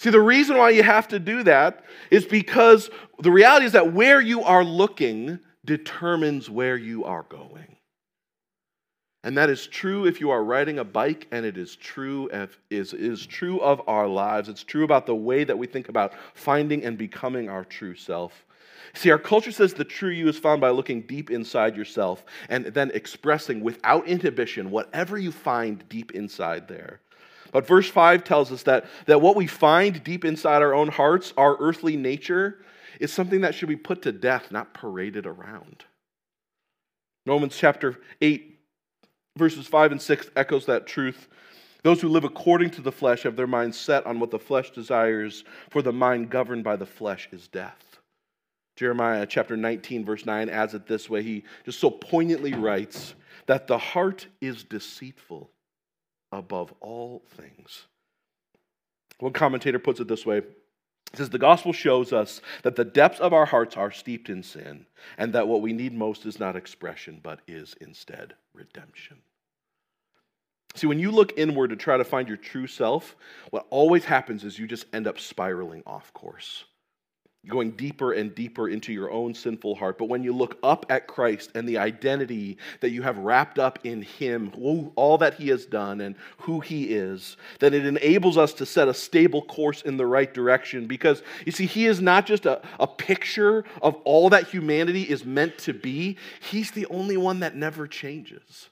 See, 0.00 0.08
the 0.08 0.18
reason 0.18 0.56
why 0.56 0.70
you 0.70 0.82
have 0.82 1.08
to 1.08 1.18
do 1.18 1.42
that 1.42 1.84
is 2.10 2.24
because 2.24 2.88
the 3.18 3.30
reality 3.30 3.66
is 3.66 3.72
that 3.72 3.92
where 3.92 4.18
you 4.18 4.42
are 4.42 4.64
looking 4.64 5.38
determines 5.66 6.48
where 6.48 6.78
you 6.78 7.04
are 7.04 7.26
going. 7.28 7.76
And 9.24 9.36
that 9.36 9.50
is 9.50 9.66
true 9.66 10.06
if 10.06 10.18
you 10.18 10.30
are 10.30 10.42
riding 10.42 10.78
a 10.78 10.84
bike, 10.84 11.26
and 11.32 11.44
it 11.44 11.58
is 11.58 11.76
true 11.76 12.30
if, 12.32 12.58
is, 12.70 12.94
is 12.94 13.26
true 13.26 13.60
of 13.60 13.86
our 13.86 14.08
lives. 14.08 14.48
It's 14.48 14.64
true 14.64 14.84
about 14.84 15.04
the 15.04 15.14
way 15.14 15.44
that 15.44 15.58
we 15.58 15.66
think 15.66 15.90
about 15.90 16.14
finding 16.32 16.82
and 16.82 16.96
becoming 16.96 17.50
our 17.50 17.66
true 17.66 17.94
self. 17.94 18.46
See, 18.94 19.10
our 19.10 19.18
culture 19.18 19.52
says 19.52 19.74
the 19.74 19.84
true 19.84 20.08
you 20.08 20.28
is 20.28 20.38
found 20.38 20.62
by 20.62 20.70
looking 20.70 21.02
deep 21.02 21.30
inside 21.30 21.76
yourself 21.76 22.24
and 22.48 22.64
then 22.64 22.90
expressing 22.94 23.60
without 23.60 24.06
inhibition 24.06 24.70
whatever 24.70 25.18
you 25.18 25.30
find 25.30 25.86
deep 25.90 26.12
inside 26.12 26.68
there. 26.68 27.00
But 27.52 27.66
verse 27.66 27.88
5 27.88 28.24
tells 28.24 28.52
us 28.52 28.62
that, 28.64 28.86
that 29.06 29.20
what 29.20 29.36
we 29.36 29.46
find 29.46 30.02
deep 30.04 30.24
inside 30.24 30.62
our 30.62 30.74
own 30.74 30.88
hearts, 30.88 31.32
our 31.36 31.56
earthly 31.58 31.96
nature, 31.96 32.58
is 33.00 33.12
something 33.12 33.40
that 33.40 33.54
should 33.54 33.68
be 33.68 33.76
put 33.76 34.02
to 34.02 34.12
death, 34.12 34.52
not 34.52 34.74
paraded 34.74 35.26
around. 35.26 35.84
Romans 37.26 37.56
chapter 37.56 38.00
8, 38.20 38.58
verses 39.36 39.66
5 39.66 39.92
and 39.92 40.02
6 40.02 40.30
echoes 40.36 40.66
that 40.66 40.86
truth. 40.86 41.28
Those 41.82 42.00
who 42.00 42.08
live 42.08 42.24
according 42.24 42.70
to 42.70 42.82
the 42.82 42.92
flesh 42.92 43.22
have 43.22 43.36
their 43.36 43.46
minds 43.46 43.78
set 43.78 44.06
on 44.06 44.20
what 44.20 44.30
the 44.30 44.38
flesh 44.38 44.70
desires, 44.70 45.44
for 45.70 45.82
the 45.82 45.92
mind 45.92 46.30
governed 46.30 46.62
by 46.62 46.76
the 46.76 46.86
flesh 46.86 47.28
is 47.32 47.48
death. 47.48 47.98
Jeremiah 48.76 49.26
chapter 49.26 49.56
19, 49.56 50.04
verse 50.04 50.24
9 50.24 50.48
adds 50.48 50.74
it 50.74 50.86
this 50.86 51.10
way. 51.10 51.22
He 51.22 51.44
just 51.64 51.80
so 51.80 51.90
poignantly 51.90 52.54
writes 52.54 53.14
that 53.46 53.66
the 53.66 53.78
heart 53.78 54.26
is 54.40 54.64
deceitful 54.64 55.50
above 56.32 56.72
all 56.80 57.22
things. 57.36 57.86
One 59.18 59.32
commentator 59.32 59.78
puts 59.78 60.00
it 60.00 60.08
this 60.08 60.24
way 60.24 60.42
says, 61.14 61.30
The 61.30 61.38
gospel 61.38 61.72
shows 61.72 62.12
us 62.12 62.40
that 62.62 62.76
the 62.76 62.84
depths 62.84 63.20
of 63.20 63.32
our 63.32 63.46
hearts 63.46 63.76
are 63.76 63.90
steeped 63.90 64.28
in 64.28 64.42
sin, 64.42 64.86
and 65.18 65.32
that 65.32 65.48
what 65.48 65.62
we 65.62 65.72
need 65.72 65.92
most 65.92 66.24
is 66.26 66.38
not 66.38 66.56
expression, 66.56 67.20
but 67.22 67.40
is 67.46 67.74
instead 67.80 68.34
redemption. 68.54 69.18
See, 70.76 70.86
when 70.86 71.00
you 71.00 71.10
look 71.10 71.36
inward 71.36 71.70
to 71.70 71.76
try 71.76 71.96
to 71.96 72.04
find 72.04 72.28
your 72.28 72.36
true 72.36 72.68
self, 72.68 73.16
what 73.50 73.66
always 73.70 74.04
happens 74.04 74.44
is 74.44 74.58
you 74.58 74.68
just 74.68 74.86
end 74.92 75.08
up 75.08 75.18
spiraling 75.18 75.82
off 75.84 76.12
course 76.12 76.64
going 77.48 77.70
deeper 77.70 78.12
and 78.12 78.34
deeper 78.34 78.68
into 78.68 78.92
your 78.92 79.10
own 79.10 79.32
sinful 79.32 79.74
heart. 79.74 79.96
But 79.96 80.10
when 80.10 80.22
you 80.22 80.32
look 80.34 80.58
up 80.62 80.84
at 80.90 81.06
Christ 81.06 81.50
and 81.54 81.66
the 81.66 81.78
identity 81.78 82.58
that 82.80 82.90
you 82.90 83.00
have 83.02 83.16
wrapped 83.16 83.58
up 83.58 83.78
in 83.82 84.02
Him, 84.02 84.52
all 84.58 85.18
that 85.18 85.34
He 85.34 85.48
has 85.48 85.64
done 85.64 86.02
and 86.02 86.16
who 86.38 86.60
He 86.60 86.84
is, 86.84 87.38
then 87.58 87.72
it 87.72 87.86
enables 87.86 88.36
us 88.36 88.52
to 88.54 88.66
set 88.66 88.88
a 88.88 88.94
stable 88.94 89.42
course 89.42 89.80
in 89.82 89.96
the 89.96 90.04
right 90.04 90.32
direction. 90.32 90.86
Because 90.86 91.22
you 91.46 91.52
see, 91.52 91.64
He 91.64 91.86
is 91.86 92.00
not 92.02 92.26
just 92.26 92.44
a, 92.44 92.60
a 92.78 92.86
picture 92.86 93.64
of 93.80 93.94
all 94.04 94.28
that 94.30 94.48
humanity 94.48 95.02
is 95.02 95.24
meant 95.24 95.56
to 95.58 95.72
be, 95.72 96.18
He's 96.40 96.70
the 96.72 96.86
only 96.86 97.16
one 97.16 97.40
that 97.40 97.56
never 97.56 97.86
changes. 97.86 98.68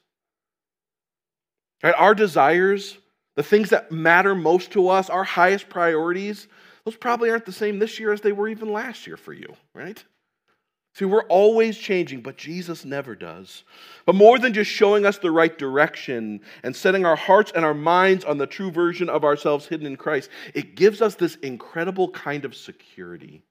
Right? 1.81 1.95
Our 1.97 2.13
desires, 2.13 2.97
the 3.35 3.43
things 3.43 3.71
that 3.71 3.91
matter 3.91 4.35
most 4.35 4.71
to 4.73 4.89
us, 4.89 5.09
our 5.09 5.23
highest 5.23 5.69
priorities, 5.69 6.47
those 6.89 6.97
probably 6.97 7.29
aren't 7.29 7.45
the 7.45 7.51
same 7.51 7.77
this 7.77 7.99
year 7.99 8.11
as 8.11 8.21
they 8.21 8.31
were 8.31 8.47
even 8.47 8.73
last 8.73 9.05
year 9.05 9.15
for 9.15 9.31
you, 9.31 9.53
right? 9.75 10.03
See, 10.95 11.05
we're 11.05 11.23
always 11.25 11.77
changing, 11.77 12.21
but 12.21 12.35
Jesus 12.35 12.83
never 12.83 13.15
does. 13.15 13.63
But 14.07 14.15
more 14.15 14.39
than 14.39 14.53
just 14.53 14.71
showing 14.71 15.05
us 15.05 15.19
the 15.19 15.29
right 15.29 15.55
direction 15.55 16.41
and 16.63 16.75
setting 16.75 17.05
our 17.05 17.15
hearts 17.15 17.51
and 17.53 17.63
our 17.63 17.75
minds 17.75 18.25
on 18.25 18.39
the 18.39 18.47
true 18.47 18.71
version 18.71 19.07
of 19.07 19.23
ourselves 19.23 19.67
hidden 19.67 19.85
in 19.85 19.97
Christ, 19.97 20.31
it 20.55 20.75
gives 20.75 20.99
us 20.99 21.13
this 21.13 21.35
incredible 21.35 22.09
kind 22.09 22.43
of 22.43 22.55
security. 22.55 23.43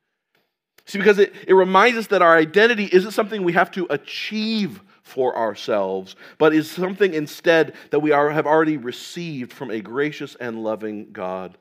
See, 0.85 0.99
because 0.99 1.21
it, 1.21 1.33
it 1.47 1.55
reminds 1.55 1.97
us 1.97 2.09
that 2.09 2.23
our 2.23 2.37
identity 2.37 2.89
isn't 2.91 3.13
something 3.13 3.45
we 3.45 3.53
have 3.53 3.71
to 3.73 3.87
achieve 3.89 4.83
for 5.03 5.37
ourselves, 5.39 6.17
but 6.39 6.53
is 6.53 6.69
something 6.69 7.15
instead 7.15 7.75
that 7.91 8.01
we 8.01 8.11
are, 8.11 8.31
have 8.31 8.49
already 8.49 8.79
received 8.79 9.53
from 9.53 9.71
a 9.71 9.81
gracious 9.81 10.35
and 10.35 10.65
loving 10.65 11.13
God. 11.13 11.57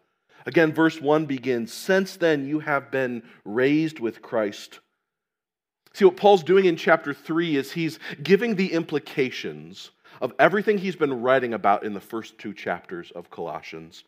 Again, 0.48 0.72
verse 0.74 1.00
1 1.02 1.26
begins 1.26 1.74
Since 1.74 2.16
then 2.16 2.48
you 2.48 2.60
have 2.60 2.90
been 2.90 3.22
raised 3.44 4.00
with 4.00 4.22
Christ. 4.22 4.80
See, 5.94 6.06
what 6.06 6.16
Paul's 6.16 6.44
doing 6.44 6.66
in 6.66 6.78
chapter 6.78 7.14
3 7.14 7.58
is 7.58 7.74
he's 7.74 8.00
giving 8.24 8.56
the 8.56 8.72
implications 8.72 9.92
of 10.22 10.34
everything 10.40 10.78
he's 10.78 10.96
been 10.96 11.22
writing 11.22 11.54
about 11.54 11.84
in 11.84 11.94
the 11.94 12.00
first 12.00 12.38
two 12.38 12.54
chapters 12.54 13.12
of 13.12 13.30
Colossians. 13.30 14.06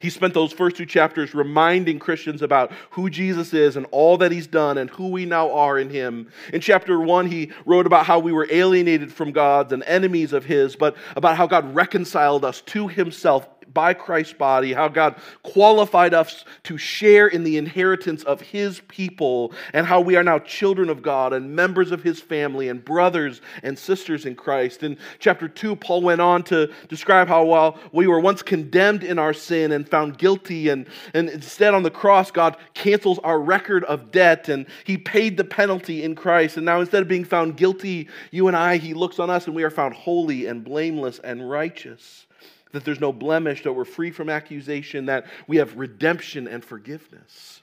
He 0.00 0.10
spent 0.10 0.32
those 0.32 0.52
first 0.52 0.76
two 0.76 0.86
chapters 0.86 1.34
reminding 1.34 1.98
Christians 1.98 2.42
about 2.42 2.72
who 2.90 3.10
Jesus 3.10 3.52
is 3.52 3.76
and 3.76 3.86
all 3.90 4.18
that 4.18 4.32
he's 4.32 4.46
done 4.46 4.78
and 4.78 4.90
who 4.90 5.08
we 5.08 5.26
now 5.26 5.52
are 5.52 5.78
in 5.78 5.90
him. 5.90 6.30
In 6.52 6.60
chapter 6.60 7.00
one, 7.00 7.26
he 7.26 7.52
wrote 7.66 7.86
about 7.86 8.06
how 8.06 8.18
we 8.18 8.32
were 8.32 8.48
alienated 8.50 9.12
from 9.12 9.32
God 9.32 9.72
and 9.72 9.82
enemies 9.84 10.32
of 10.32 10.44
his, 10.44 10.76
but 10.76 10.96
about 11.16 11.36
how 11.36 11.46
God 11.46 11.74
reconciled 11.74 12.44
us 12.44 12.60
to 12.62 12.88
himself 12.88 13.48
by 13.72 13.94
Christ's 13.94 14.34
body, 14.34 14.72
how 14.72 14.88
God 14.88 15.16
qualified 15.42 16.14
us 16.14 16.44
to 16.64 16.78
share 16.78 17.28
in 17.28 17.44
the 17.44 17.56
inheritance 17.56 18.22
of 18.24 18.40
His 18.40 18.80
people, 18.88 19.52
and 19.72 19.86
how 19.86 20.00
we 20.00 20.16
are 20.16 20.22
now 20.22 20.38
children 20.38 20.88
of 20.88 21.02
God 21.02 21.32
and 21.32 21.54
members 21.54 21.92
of 21.92 22.02
His 22.02 22.20
family 22.20 22.68
and 22.68 22.84
brothers 22.84 23.40
and 23.62 23.78
sisters 23.78 24.26
in 24.26 24.34
Christ. 24.34 24.82
In 24.82 24.96
chapter 25.18 25.48
2, 25.48 25.76
Paul 25.76 26.02
went 26.02 26.20
on 26.20 26.42
to 26.44 26.72
describe 26.88 27.28
how 27.28 27.44
while 27.44 27.78
we 27.92 28.06
were 28.06 28.20
once 28.20 28.42
condemned 28.42 29.04
in 29.04 29.18
our 29.18 29.32
sin 29.32 29.72
and 29.72 29.88
found 29.88 30.18
guilty, 30.18 30.68
and, 30.68 30.86
and 31.14 31.28
instead 31.28 31.74
on 31.74 31.82
the 31.82 31.90
cross, 31.90 32.30
God 32.30 32.56
cancels 32.74 33.18
our 33.20 33.40
record 33.40 33.84
of 33.84 34.10
debt 34.10 34.48
and 34.48 34.66
He 34.84 34.96
paid 34.98 35.36
the 35.36 35.44
penalty 35.44 36.02
in 36.02 36.14
Christ. 36.14 36.56
And 36.56 36.66
now 36.66 36.80
instead 36.80 37.02
of 37.02 37.08
being 37.08 37.24
found 37.24 37.56
guilty, 37.56 38.08
you 38.30 38.48
and 38.48 38.56
I, 38.56 38.76
He 38.76 38.94
looks 38.94 39.18
on 39.18 39.30
us 39.30 39.46
and 39.46 39.54
we 39.54 39.62
are 39.62 39.70
found 39.70 39.94
holy 39.94 40.46
and 40.46 40.64
blameless 40.64 41.18
and 41.18 41.48
righteous 41.48 42.26
that 42.72 42.84
there's 42.84 43.00
no 43.00 43.12
blemish, 43.12 43.62
that 43.62 43.72
we're 43.72 43.84
free 43.84 44.10
from 44.10 44.28
accusation, 44.28 45.06
that 45.06 45.26
we 45.46 45.58
have 45.58 45.76
redemption 45.76 46.48
and 46.48 46.64
forgiveness. 46.64 47.62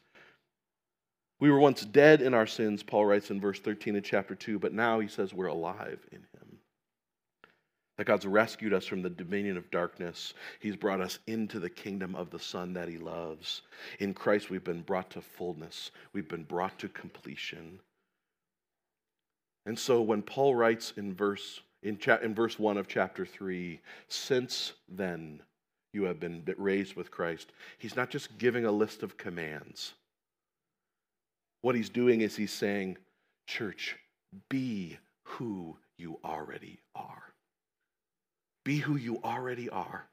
We 1.39 1.51
were 1.51 1.60
once 1.60 1.86
dead 1.86 2.22
in 2.22 2.34
our 2.34 2.48
sins, 2.48 2.84
Paul 2.84 3.06
writes 3.06 3.32
in 3.32 3.39
verse 3.39 3.60
13 3.60 3.96
of 3.96 4.04
chapter 4.04 4.36
2, 4.36 4.60
but 4.60 4.74
now 4.74 5.00
he 5.00 5.08
says 5.08 5.34
we're 5.34 5.48
alive 5.48 6.00
in 6.12 6.20
him. 6.20 6.60
That 7.98 8.06
God's 8.06 8.25
rescued 8.25 8.74
us 8.74 8.86
from 8.86 9.01
the 9.01 9.10
dominion 9.10 9.58
of 9.58 9.72
darkness. 9.72 10.34
He's 10.60 10.75
brought 10.75 11.01
us 11.01 11.20
into 11.28 11.60
the 11.60 11.70
kingdom 11.70 12.16
of 12.16 12.30
the 12.30 12.39
Son 12.39 12.74
that 12.74 12.88
he 12.88 12.98
loves. 12.98 13.62
In 14.00 14.13
Christ, 14.13 14.50
we've 14.50 14.63
been 14.63 14.82
brought 14.82 15.10
to 15.12 15.22
fullness, 15.22 15.92
we've 16.13 16.30
been 16.30 16.44
brought 16.44 16.78
to 16.80 16.89
completion. 16.89 17.80
And 19.66 19.78
so 19.78 20.01
when 20.01 20.22
Paul 20.22 20.56
writes 20.56 20.94
in 20.98 21.13
verse 21.13 21.62
in, 21.83 21.98
cha- 21.98 22.17
in 22.17 22.36
verse 22.36 22.59
1 22.59 22.77
of 22.77 22.88
chapter 22.88 23.25
3 23.25 23.79
since 24.07 24.74
then 24.88 25.41
you 25.93 26.03
have 26.03 26.19
been 26.19 26.43
raised 26.57 26.95
with 26.95 27.12
Christ. 27.12 27.51
He's 27.77 27.95
not 27.95 28.09
just 28.09 28.38
giving 28.38 28.65
a 28.65 28.71
list 28.71 29.01
of 29.03 29.17
commands. 29.17 29.93
What 31.62 31.75
he's 31.75 31.89
doing 31.89 32.21
is 32.21 32.36
he's 32.36 32.53
saying, 32.53 32.98
Church, 33.48 33.98
be 34.50 34.98
who 35.24 35.77
you 35.98 36.19
already 36.24 36.79
are. 36.95 37.24
Be 38.63 38.77
who 38.77 38.95
you 38.95 39.19
already 39.24 39.69
are. 39.69 40.05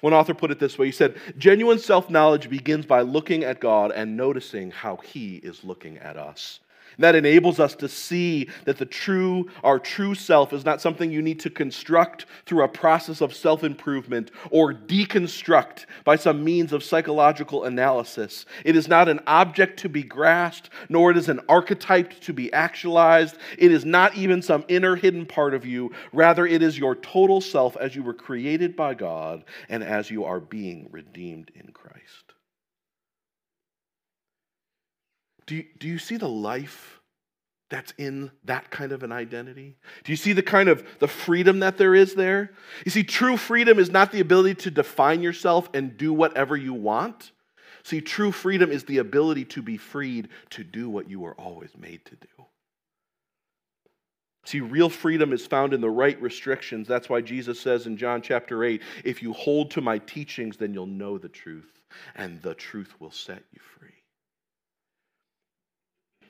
One 0.00 0.12
author 0.12 0.34
put 0.34 0.50
it 0.50 0.58
this 0.58 0.78
way 0.78 0.86
he 0.86 0.92
said, 0.92 1.16
Genuine 1.38 1.78
self 1.78 2.10
knowledge 2.10 2.48
begins 2.48 2.86
by 2.86 3.00
looking 3.00 3.42
at 3.42 3.60
God 3.60 3.90
and 3.90 4.16
noticing 4.16 4.70
how 4.70 4.96
he 4.96 5.36
is 5.36 5.64
looking 5.64 5.98
at 5.98 6.16
us. 6.16 6.60
That 6.98 7.14
enables 7.14 7.60
us 7.60 7.74
to 7.76 7.88
see 7.88 8.48
that 8.64 8.78
the 8.78 8.86
true, 8.86 9.50
our 9.62 9.78
true 9.78 10.14
self 10.14 10.52
is 10.52 10.64
not 10.64 10.80
something 10.80 11.10
you 11.10 11.22
need 11.22 11.40
to 11.40 11.50
construct 11.50 12.26
through 12.46 12.62
a 12.62 12.68
process 12.68 13.20
of 13.20 13.34
self 13.34 13.64
improvement 13.64 14.30
or 14.50 14.72
deconstruct 14.72 15.86
by 16.04 16.16
some 16.16 16.44
means 16.44 16.72
of 16.72 16.84
psychological 16.84 17.64
analysis. 17.64 18.46
It 18.64 18.76
is 18.76 18.88
not 18.88 19.08
an 19.08 19.20
object 19.26 19.78
to 19.80 19.88
be 19.88 20.02
grasped, 20.02 20.70
nor 20.88 21.10
it 21.10 21.16
is 21.16 21.28
an 21.28 21.40
archetype 21.48 22.20
to 22.20 22.32
be 22.32 22.52
actualized. 22.52 23.36
It 23.58 23.72
is 23.72 23.84
not 23.84 24.16
even 24.16 24.42
some 24.42 24.64
inner 24.68 24.96
hidden 24.96 25.26
part 25.26 25.54
of 25.54 25.66
you. 25.66 25.92
Rather, 26.12 26.46
it 26.46 26.62
is 26.62 26.78
your 26.78 26.94
total 26.96 27.40
self 27.40 27.76
as 27.76 27.94
you 27.94 28.02
were 28.02 28.14
created 28.14 28.76
by 28.76 28.94
God 28.94 29.44
and 29.68 29.82
as 29.82 30.10
you 30.10 30.24
are 30.24 30.40
being 30.40 30.88
redeemed 30.90 31.50
in 31.54 31.72
Christ. 31.72 32.23
Do 35.46 35.56
you, 35.56 35.64
do 35.78 35.88
you 35.88 35.98
see 35.98 36.16
the 36.16 36.28
life 36.28 37.00
that's 37.70 37.92
in 37.98 38.30
that 38.44 38.70
kind 38.70 38.92
of 38.92 39.02
an 39.02 39.12
identity? 39.12 39.76
Do 40.04 40.12
you 40.12 40.16
see 40.16 40.32
the 40.32 40.42
kind 40.42 40.68
of 40.68 40.84
the 41.00 41.08
freedom 41.08 41.60
that 41.60 41.78
there 41.78 41.94
is 41.94 42.14
there? 42.14 42.52
You 42.84 42.90
see, 42.90 43.02
true 43.02 43.36
freedom 43.36 43.78
is 43.78 43.90
not 43.90 44.12
the 44.12 44.20
ability 44.20 44.54
to 44.56 44.70
define 44.70 45.22
yourself 45.22 45.68
and 45.74 45.96
do 45.96 46.12
whatever 46.12 46.56
you 46.56 46.74
want. 46.74 47.32
See, 47.82 48.00
true 48.00 48.32
freedom 48.32 48.70
is 48.70 48.84
the 48.84 48.98
ability 48.98 49.44
to 49.46 49.62
be 49.62 49.76
freed 49.76 50.28
to 50.50 50.64
do 50.64 50.88
what 50.88 51.10
you 51.10 51.20
were 51.20 51.34
always 51.34 51.70
made 51.76 52.04
to 52.06 52.16
do. 52.16 52.46
See, 54.46 54.60
real 54.60 54.90
freedom 54.90 55.32
is 55.32 55.46
found 55.46 55.72
in 55.72 55.80
the 55.80 55.90
right 55.90 56.20
restrictions. 56.20 56.86
That's 56.86 57.08
why 57.08 57.22
Jesus 57.22 57.58
says 57.58 57.86
in 57.86 57.96
John 57.96 58.20
chapter 58.20 58.62
8 58.62 58.82
if 59.04 59.22
you 59.22 59.32
hold 59.32 59.70
to 59.72 59.80
my 59.80 59.98
teachings, 59.98 60.56
then 60.56 60.74
you'll 60.74 60.86
know 60.86 61.16
the 61.18 61.28
truth, 61.28 61.80
and 62.14 62.40
the 62.42 62.54
truth 62.54 62.94
will 63.00 63.10
set 63.10 63.42
you 63.52 63.60
free. 63.78 63.93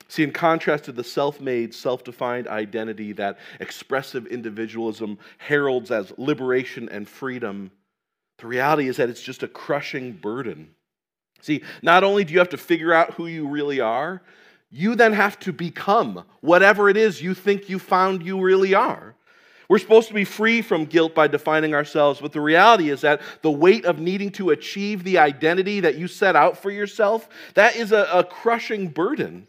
See, 0.07 0.23
in 0.23 0.31
contrast 0.31 0.85
to 0.85 0.91
the 0.91 1.03
self 1.03 1.41
made, 1.41 1.73
self 1.73 2.03
defined 2.03 2.47
identity 2.47 3.13
that 3.13 3.39
expressive 3.59 4.27
individualism 4.27 5.17
heralds 5.37 5.91
as 5.91 6.13
liberation 6.17 6.89
and 6.89 7.07
freedom, 7.07 7.71
the 8.37 8.47
reality 8.47 8.87
is 8.87 8.97
that 8.97 9.09
it's 9.09 9.21
just 9.21 9.43
a 9.43 9.47
crushing 9.47 10.11
burden. 10.11 10.69
See, 11.41 11.63
not 11.81 12.03
only 12.03 12.23
do 12.23 12.33
you 12.33 12.39
have 12.39 12.49
to 12.49 12.57
figure 12.57 12.93
out 12.93 13.13
who 13.13 13.27
you 13.27 13.47
really 13.47 13.79
are, 13.79 14.21
you 14.71 14.95
then 14.95 15.13
have 15.13 15.39
to 15.39 15.53
become 15.53 16.25
whatever 16.41 16.89
it 16.89 16.97
is 16.97 17.21
you 17.21 17.33
think 17.33 17.69
you 17.69 17.79
found 17.79 18.23
you 18.25 18.41
really 18.41 18.73
are. 18.73 19.15
We're 19.67 19.79
supposed 19.79 20.09
to 20.09 20.13
be 20.13 20.25
free 20.25 20.61
from 20.61 20.85
guilt 20.85 21.15
by 21.15 21.27
defining 21.27 21.73
ourselves, 21.73 22.19
but 22.21 22.33
the 22.33 22.41
reality 22.41 22.89
is 22.89 23.01
that 23.01 23.21
the 23.41 23.51
weight 23.51 23.85
of 23.85 23.99
needing 23.99 24.31
to 24.33 24.51
achieve 24.51 25.03
the 25.03 25.17
identity 25.17 25.79
that 25.79 25.95
you 25.95 26.07
set 26.07 26.35
out 26.35 26.57
for 26.57 26.69
yourself, 26.69 27.27
that 27.55 27.75
is 27.75 27.91
a, 27.91 28.07
a 28.13 28.23
crushing 28.23 28.89
burden. 28.89 29.47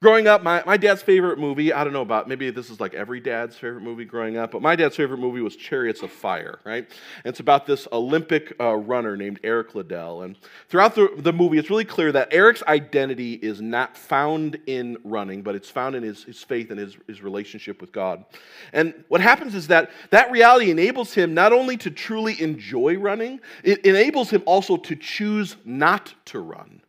Growing 0.00 0.28
up, 0.28 0.44
my, 0.44 0.62
my 0.64 0.76
dad's 0.76 1.02
favorite 1.02 1.40
movie, 1.40 1.72
I 1.72 1.82
don't 1.82 1.92
know 1.92 2.02
about, 2.02 2.28
maybe 2.28 2.48
this 2.50 2.70
is 2.70 2.78
like 2.78 2.94
every 2.94 3.18
dad's 3.18 3.56
favorite 3.56 3.80
movie 3.80 4.04
growing 4.04 4.36
up, 4.36 4.52
but 4.52 4.62
my 4.62 4.76
dad's 4.76 4.94
favorite 4.94 5.18
movie 5.18 5.40
was 5.40 5.56
Chariots 5.56 6.02
of 6.02 6.12
Fire, 6.12 6.60
right? 6.64 6.88
And 7.24 7.30
it's 7.32 7.40
about 7.40 7.66
this 7.66 7.88
Olympic 7.90 8.54
uh, 8.60 8.76
runner 8.76 9.16
named 9.16 9.40
Eric 9.42 9.74
Liddell. 9.74 10.22
And 10.22 10.38
throughout 10.68 10.94
the, 10.94 11.12
the 11.16 11.32
movie, 11.32 11.58
it's 11.58 11.68
really 11.68 11.84
clear 11.84 12.12
that 12.12 12.28
Eric's 12.32 12.62
identity 12.68 13.34
is 13.34 13.60
not 13.60 13.96
found 13.96 14.60
in 14.68 14.98
running, 15.02 15.42
but 15.42 15.56
it's 15.56 15.68
found 15.68 15.96
in 15.96 16.04
his, 16.04 16.22
his 16.22 16.44
faith 16.44 16.70
and 16.70 16.78
his, 16.78 16.96
his 17.08 17.20
relationship 17.20 17.80
with 17.80 17.90
God. 17.90 18.24
And 18.72 18.94
what 19.08 19.20
happens 19.20 19.56
is 19.56 19.66
that 19.66 19.90
that 20.10 20.30
reality 20.30 20.70
enables 20.70 21.12
him 21.12 21.34
not 21.34 21.52
only 21.52 21.76
to 21.78 21.90
truly 21.90 22.40
enjoy 22.40 22.96
running, 22.98 23.40
it 23.64 23.84
enables 23.84 24.30
him 24.30 24.44
also 24.46 24.76
to 24.76 24.94
choose 24.94 25.56
not 25.64 26.14
to 26.26 26.38
run. 26.38 26.82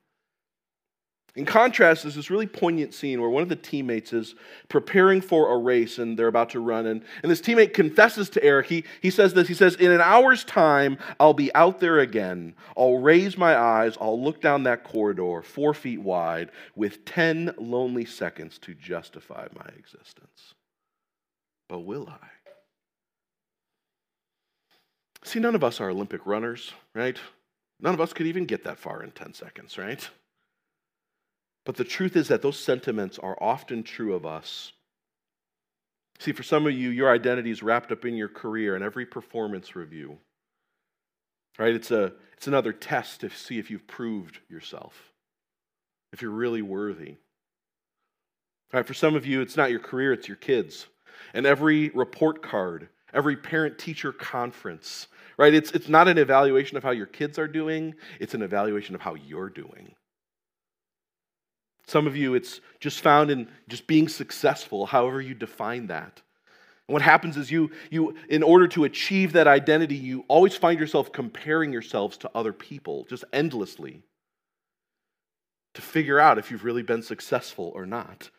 In 1.39 1.45
contrast, 1.45 2.03
there's 2.03 2.15
this 2.15 2.29
really 2.29 2.47
poignant 2.47 2.93
scene 2.93 3.21
where 3.21 3.29
one 3.29 3.41
of 3.41 3.47
the 3.47 3.55
teammates 3.55 4.11
is 4.11 4.35
preparing 4.67 5.21
for 5.21 5.53
a 5.53 5.57
race 5.57 5.97
and 5.97 6.19
they're 6.19 6.27
about 6.27 6.49
to 6.49 6.59
run. 6.59 6.85
And, 6.85 7.01
and 7.23 7.31
this 7.31 7.39
teammate 7.39 7.73
confesses 7.73 8.29
to 8.31 8.43
Eric. 8.43 8.67
He, 8.67 8.83
he 9.01 9.09
says 9.09 9.33
this 9.33 9.47
He 9.47 9.53
says, 9.53 9.75
In 9.75 9.89
an 9.89 10.01
hour's 10.01 10.43
time, 10.43 10.97
I'll 11.17 11.33
be 11.33 11.49
out 11.55 11.79
there 11.79 11.99
again. 11.99 12.55
I'll 12.75 12.97
raise 12.97 13.37
my 13.37 13.57
eyes. 13.57 13.97
I'll 14.01 14.21
look 14.21 14.41
down 14.41 14.63
that 14.63 14.83
corridor, 14.83 15.41
four 15.41 15.73
feet 15.73 16.01
wide, 16.01 16.51
with 16.75 17.05
10 17.05 17.55
lonely 17.57 18.03
seconds 18.03 18.57
to 18.57 18.73
justify 18.73 19.47
my 19.55 19.71
existence. 19.77 20.55
But 21.69 21.79
will 21.79 22.09
I? 22.09 22.27
See, 25.23 25.39
none 25.39 25.55
of 25.55 25.63
us 25.63 25.79
are 25.79 25.89
Olympic 25.89 26.25
runners, 26.25 26.73
right? 26.93 27.17
None 27.79 27.93
of 27.93 28.01
us 28.01 28.11
could 28.11 28.27
even 28.27 28.43
get 28.43 28.65
that 28.65 28.77
far 28.77 29.03
in 29.03 29.11
10 29.11 29.33
seconds, 29.33 29.77
right? 29.77 30.05
But 31.69 31.75
the 31.75 31.83
truth 31.83 32.15
is 32.15 32.29
that 32.29 32.41
those 32.41 32.57
sentiments 32.57 33.19
are 33.19 33.37
often 33.39 33.83
true 33.83 34.15
of 34.15 34.25
us. 34.25 34.71
See, 36.17 36.31
for 36.31 36.41
some 36.41 36.65
of 36.65 36.73
you, 36.73 36.89
your 36.89 37.11
identity 37.11 37.51
is 37.51 37.61
wrapped 37.61 37.91
up 37.91 38.05
in 38.05 38.15
your 38.15 38.27
career 38.27 38.73
and 38.73 38.83
every 38.83 39.05
performance 39.05 39.75
review. 39.75 40.17
Right? 41.59 41.75
It's, 41.75 41.91
a, 41.91 42.13
it's 42.35 42.47
another 42.47 42.73
test 42.73 43.21
to 43.21 43.29
see 43.29 43.59
if 43.59 43.69
you've 43.69 43.85
proved 43.85 44.39
yourself, 44.49 44.95
if 46.11 46.23
you're 46.23 46.31
really 46.31 46.63
worthy. 46.63 47.17
Right? 48.73 48.87
For 48.87 48.95
some 48.95 49.13
of 49.13 49.27
you, 49.27 49.41
it's 49.41 49.55
not 49.55 49.69
your 49.69 49.79
career, 49.79 50.11
it's 50.11 50.27
your 50.27 50.37
kids. 50.37 50.87
And 51.35 51.45
every 51.45 51.89
report 51.89 52.41
card, 52.41 52.89
every 53.13 53.35
parent 53.35 53.77
teacher 53.77 54.11
conference, 54.11 55.05
right? 55.37 55.53
It's, 55.53 55.69
it's 55.73 55.87
not 55.87 56.07
an 56.07 56.17
evaluation 56.17 56.77
of 56.77 56.83
how 56.83 56.89
your 56.93 57.05
kids 57.05 57.37
are 57.37 57.47
doing, 57.47 57.93
it's 58.19 58.33
an 58.33 58.41
evaluation 58.41 58.95
of 58.95 59.01
how 59.01 59.13
you're 59.13 59.51
doing. 59.51 59.93
Some 61.89 62.05
of 62.05 62.15
you, 62.15 62.35
it's 62.35 62.61
just 62.79 63.01
found 63.01 63.31
in 63.31 63.47
just 63.67 63.87
being 63.87 64.07
successful, 64.07 64.85
however 64.85 65.19
you 65.19 65.33
define 65.33 65.87
that. 65.87 66.21
And 66.87 66.93
what 66.93 67.01
happens 67.01 67.35
is 67.35 67.49
you, 67.49 67.71
you, 67.89 68.15
in 68.29 68.43
order 68.43 68.67
to 68.67 68.83
achieve 68.83 69.33
that 69.33 69.47
identity, 69.47 69.95
you 69.95 70.23
always 70.27 70.55
find 70.55 70.79
yourself 70.79 71.11
comparing 71.11 71.73
yourselves 71.73 72.15
to 72.17 72.29
other 72.35 72.53
people, 72.53 73.07
just 73.09 73.23
endlessly, 73.33 74.03
to 75.73 75.81
figure 75.81 76.19
out 76.19 76.37
if 76.37 76.51
you've 76.51 76.63
really 76.63 76.83
been 76.83 77.01
successful 77.01 77.71
or 77.73 77.87
not. 77.87 78.29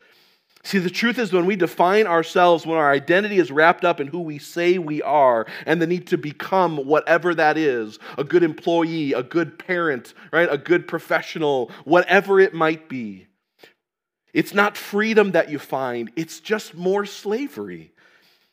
See, 0.62 0.78
the 0.78 0.88
truth 0.88 1.18
is, 1.18 1.32
when 1.32 1.46
we 1.46 1.56
define 1.56 2.06
ourselves, 2.06 2.64
when 2.64 2.78
our 2.78 2.92
identity 2.92 3.38
is 3.38 3.50
wrapped 3.50 3.84
up 3.84 3.98
in 3.98 4.06
who 4.06 4.20
we 4.20 4.38
say 4.38 4.78
we 4.78 5.02
are 5.02 5.44
and 5.66 5.82
the 5.82 5.88
need 5.88 6.06
to 6.08 6.18
become 6.18 6.76
whatever 6.76 7.34
that 7.34 7.58
is 7.58 7.98
a 8.16 8.22
good 8.22 8.44
employee, 8.44 9.12
a 9.12 9.24
good 9.24 9.58
parent, 9.58 10.14
right? 10.32 10.48
A 10.48 10.58
good 10.58 10.86
professional, 10.86 11.72
whatever 11.84 12.38
it 12.38 12.54
might 12.54 12.88
be 12.88 13.26
it's 14.32 14.54
not 14.54 14.76
freedom 14.76 15.32
that 15.32 15.50
you 15.50 15.58
find, 15.58 16.10
it's 16.16 16.40
just 16.40 16.74
more 16.74 17.06
slavery. 17.06 17.92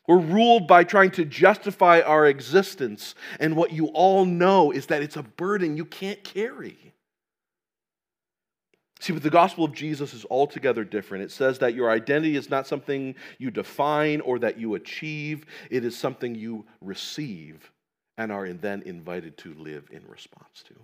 We're 0.06 0.18
ruled 0.18 0.66
by 0.66 0.84
trying 0.84 1.10
to 1.12 1.24
justify 1.24 2.00
our 2.00 2.26
existence, 2.26 3.14
and 3.38 3.56
what 3.56 3.72
you 3.72 3.88
all 3.88 4.24
know 4.24 4.70
is 4.70 4.86
that 4.86 5.02
it's 5.02 5.16
a 5.16 5.22
burden 5.22 5.76
you 5.76 5.84
can't 5.84 6.22
carry. 6.24 6.78
See, 9.00 9.12
but 9.12 9.22
the 9.22 9.30
gospel 9.30 9.64
of 9.64 9.72
Jesus 9.72 10.12
is 10.12 10.26
altogether 10.28 10.82
different. 10.82 11.24
It 11.24 11.30
says 11.30 11.58
that 11.60 11.74
your 11.74 11.90
identity 11.90 12.36
is 12.36 12.50
not 12.50 12.66
something 12.66 13.14
you 13.38 13.50
define 13.50 14.20
or 14.22 14.40
that 14.40 14.58
you 14.58 14.74
achieve, 14.74 15.44
it 15.70 15.84
is 15.84 15.96
something 15.96 16.34
you 16.34 16.66
receive 16.80 17.70
and 18.16 18.32
are 18.32 18.52
then 18.52 18.82
invited 18.82 19.36
to 19.38 19.54
live 19.54 19.88
in 19.92 20.02
response 20.08 20.64
to. 20.66 20.74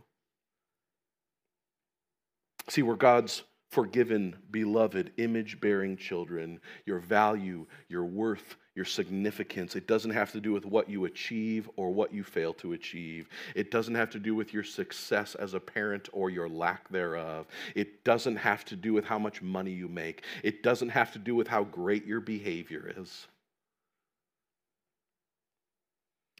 See, 2.68 2.82
we're 2.82 2.94
God's 2.94 3.42
forgiven, 3.74 4.36
beloved, 4.52 5.10
image 5.16 5.60
bearing 5.60 5.96
children, 5.96 6.60
your 6.86 7.00
value, 7.00 7.66
your 7.88 8.04
worth, 8.04 8.54
your 8.76 8.84
significance. 8.84 9.74
It 9.74 9.88
doesn't 9.88 10.12
have 10.12 10.30
to 10.30 10.40
do 10.40 10.52
with 10.52 10.64
what 10.64 10.88
you 10.88 11.06
achieve 11.06 11.68
or 11.74 11.90
what 11.90 12.14
you 12.14 12.22
fail 12.22 12.54
to 12.54 12.74
achieve. 12.74 13.28
It 13.56 13.72
doesn't 13.72 13.96
have 13.96 14.10
to 14.10 14.20
do 14.20 14.36
with 14.36 14.54
your 14.54 14.62
success 14.62 15.34
as 15.34 15.54
a 15.54 15.60
parent 15.60 16.08
or 16.12 16.30
your 16.30 16.48
lack 16.48 16.88
thereof. 16.88 17.46
It 17.74 18.04
doesn't 18.04 18.36
have 18.36 18.64
to 18.66 18.76
do 18.76 18.92
with 18.92 19.04
how 19.04 19.18
much 19.18 19.42
money 19.42 19.72
you 19.72 19.88
make. 19.88 20.22
It 20.44 20.62
doesn't 20.62 20.90
have 20.90 21.12
to 21.12 21.18
do 21.18 21.34
with 21.34 21.48
how 21.48 21.64
great 21.64 22.06
your 22.06 22.20
behavior 22.20 22.92
is. 22.96 23.26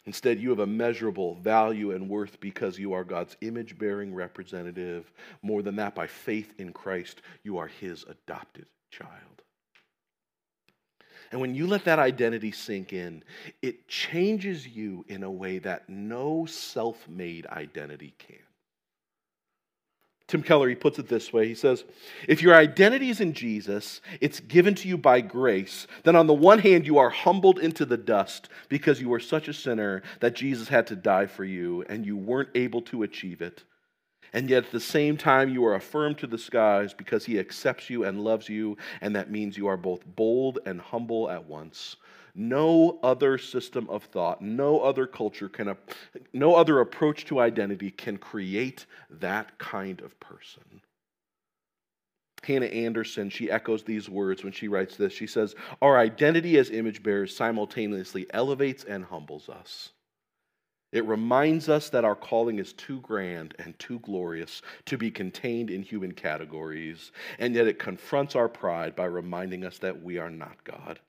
Instead, 0.07 0.38
you 0.38 0.51
have 0.51 0.59
a 0.59 0.67
measurable 0.67 1.37
value 1.37 1.93
and 1.93 2.09
worth 2.09 2.38
because 2.38 2.79
you 2.79 2.93
are 2.93 3.05
God's 3.05 3.37
image 3.40 3.79
bearing 3.79 4.14
representative. 4.14 5.11
More 5.43 5.62
than 5.62 5.77
that, 5.77 5.95
by 5.95 6.07
faith 6.07 6.53
in 6.59 6.73
Christ, 6.73 7.23
you 7.43 7.57
are 7.57 7.69
His 7.69 8.05
adopted 8.05 8.67
child. 8.90 9.43
And 11.33 11.40
when 11.40 11.55
you 11.55 11.67
let 11.67 11.87
that 11.87 11.99
identity 11.99 12.53
sink 12.53 12.93
in, 12.93 13.25
it 13.62 13.88
changes 13.88 14.69
you 14.69 15.05
in 15.09 15.23
a 15.23 15.31
way 15.31 15.59
that 15.59 15.88
no 15.88 16.45
self 16.47 17.09
made 17.09 17.47
identity 17.47 18.14
can. 18.19 18.37
Tim 20.27 20.43
Keller, 20.43 20.69
he 20.69 20.75
puts 20.75 20.99
it 20.99 21.09
this 21.09 21.33
way. 21.33 21.47
He 21.47 21.55
says, 21.55 21.85
If 22.27 22.41
your 22.41 22.55
identity 22.55 23.11
is 23.11 23.21
in 23.21 23.35
Jesus, 23.35 24.01
it's 24.23 24.41
given 24.41 24.75
to 24.77 24.89
you 24.89 24.97
by 24.97 25.21
grace, 25.21 25.87
then 26.03 26.17
on 26.17 26.27
the 26.27 26.33
one 26.33 26.61
hand, 26.61 26.87
you 26.87 26.97
are 26.97 27.11
humbled 27.11 27.59
into 27.59 27.85
the 27.85 27.99
dust 27.99 28.49
because 28.71 29.01
you 29.03 29.11
were 29.11 29.21
such 29.21 29.49
a 29.49 29.53
sinner 29.53 30.03
that 30.21 30.35
Jesus 30.35 30.69
had 30.69 30.87
to 30.87 30.97
die 30.97 31.27
for 31.27 31.45
you 31.45 31.85
and 31.91 32.07
you 32.07 32.17
weren't 32.17 32.49
able 32.55 32.81
to 32.83 33.03
achieve 33.03 33.43
it. 33.43 33.65
And 34.33 34.51
yet 34.51 34.65
at 34.65 34.73
the 34.73 34.81
same 34.81 35.17
time, 35.17 35.51
you 35.51 35.65
are 35.67 35.77
affirmed 35.77 36.19
to 36.19 36.27
the 36.27 36.39
skies 36.39 36.93
because 36.93 37.25
he 37.25 37.39
accepts 37.39 37.89
you 37.89 38.03
and 38.03 38.25
loves 38.25 38.49
you, 38.49 38.77
and 39.01 39.15
that 39.15 39.31
means 39.31 39.57
you 39.57 39.69
are 39.69 39.77
both 39.77 40.05
bold 40.05 40.59
and 40.67 40.81
humble 40.81 41.31
at 41.31 41.47
once. 41.47 41.97
No 42.35 42.99
other 43.03 43.38
system 43.38 43.88
of 43.88 44.05
thought, 44.05 44.42
no 44.42 44.81
other 44.81 45.07
culture 45.07 45.49
can, 45.49 45.77
no 46.33 46.57
other 46.57 46.81
approach 46.81 47.27
to 47.27 47.38
identity 47.38 47.92
can 47.92 48.16
create 48.16 48.87
that 49.09 49.57
kind 49.59 50.01
of 50.01 50.18
person. 50.18 50.81
Hannah 52.42 52.66
Anderson, 52.66 53.31
she 53.31 53.51
echoes 53.51 53.85
these 53.85 54.09
words 54.09 54.42
when 54.42 54.53
she 54.53 54.68
writes 54.68 54.97
this. 54.97 55.12
She 55.12 55.29
says, 55.29 55.55
Our 55.81 55.97
identity 55.97 56.59
as 56.59 56.70
image 56.70 57.03
bearers 57.03 57.35
simultaneously 57.35 58.27
elevates 58.31 58.83
and 58.85 59.05
humbles 59.05 59.49
us. 59.49 59.90
It 60.92 61.07
reminds 61.07 61.68
us 61.68 61.88
that 61.90 62.05
our 62.05 62.14
calling 62.14 62.59
is 62.59 62.73
too 62.73 63.01
grand 63.01 63.55
and 63.59 63.79
too 63.79 64.01
glorious 64.01 64.61
to 64.87 64.99
be 64.99 65.11
contained 65.11 65.70
in 65.70 65.83
human 65.83 66.12
categories, 66.12 67.12
and 67.38 67.55
yet 67.55 67.66
it 67.66 67.79
confronts 67.79 68.37
our 68.37 68.49
pride 68.49 68.94
by 68.94 69.07
reminding 69.07 69.64
us 69.64 69.79
that 69.79 70.03
we 70.03 70.18
are 70.18 70.31
not 70.31 70.62
God 70.64 71.01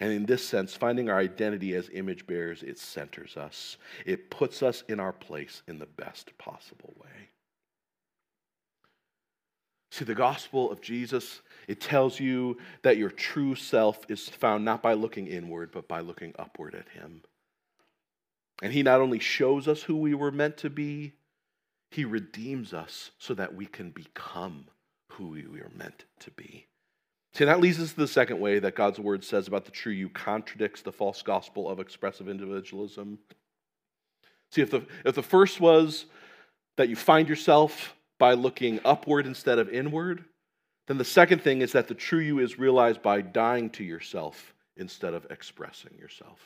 and 0.00 0.12
in 0.12 0.24
this 0.24 0.44
sense, 0.44 0.74
finding 0.74 1.10
our 1.10 1.18
identity 1.18 1.74
as 1.74 1.90
image 1.92 2.26
bearers, 2.26 2.62
it 2.62 2.78
centers 2.78 3.36
us. 3.36 3.76
It 4.06 4.30
puts 4.30 4.62
us 4.62 4.82
in 4.88 4.98
our 4.98 5.12
place 5.12 5.62
in 5.68 5.78
the 5.78 5.86
best 5.86 6.36
possible 6.38 6.94
way. 6.98 7.28
See, 9.90 10.06
the 10.06 10.14
gospel 10.14 10.70
of 10.70 10.80
Jesus, 10.80 11.42
it 11.68 11.80
tells 11.80 12.18
you 12.18 12.56
that 12.82 12.96
your 12.96 13.10
true 13.10 13.54
self 13.54 14.08
is 14.08 14.28
found 14.28 14.64
not 14.64 14.82
by 14.82 14.94
looking 14.94 15.26
inward, 15.26 15.70
but 15.72 15.86
by 15.86 16.00
looking 16.00 16.32
upward 16.38 16.74
at 16.74 16.88
Him. 16.88 17.22
And 18.62 18.72
He 18.72 18.82
not 18.82 19.00
only 19.00 19.18
shows 19.18 19.68
us 19.68 19.82
who 19.82 19.96
we 19.96 20.14
were 20.14 20.30
meant 20.30 20.56
to 20.58 20.70
be, 20.70 21.12
He 21.90 22.04
redeems 22.06 22.72
us 22.72 23.10
so 23.18 23.34
that 23.34 23.54
we 23.54 23.66
can 23.66 23.90
become 23.90 24.66
who 25.08 25.28
we 25.28 25.44
were 25.44 25.70
meant 25.76 26.04
to 26.20 26.30
be. 26.30 26.68
See, 27.32 27.44
that 27.44 27.60
leads 27.60 27.78
us 27.78 27.90
to 27.90 27.96
the 27.96 28.08
second 28.08 28.40
way 28.40 28.58
that 28.58 28.74
God's 28.74 28.98
word 28.98 29.22
says 29.22 29.46
about 29.46 29.64
the 29.64 29.70
true 29.70 29.92
you 29.92 30.08
contradicts 30.08 30.82
the 30.82 30.92
false 30.92 31.22
gospel 31.22 31.68
of 31.68 31.78
expressive 31.78 32.28
individualism. 32.28 33.18
See, 34.50 34.62
if 34.62 34.70
the, 34.70 34.84
if 35.04 35.14
the 35.14 35.22
first 35.22 35.60
was 35.60 36.06
that 36.76 36.88
you 36.88 36.96
find 36.96 37.28
yourself 37.28 37.94
by 38.18 38.34
looking 38.34 38.80
upward 38.84 39.26
instead 39.26 39.58
of 39.58 39.68
inward, 39.68 40.24
then 40.88 40.98
the 40.98 41.04
second 41.04 41.40
thing 41.40 41.62
is 41.62 41.72
that 41.72 41.86
the 41.86 41.94
true 41.94 42.18
you 42.18 42.40
is 42.40 42.58
realized 42.58 43.00
by 43.00 43.20
dying 43.20 43.70
to 43.70 43.84
yourself 43.84 44.52
instead 44.76 45.14
of 45.14 45.24
expressing 45.30 45.96
yourself. 45.96 46.40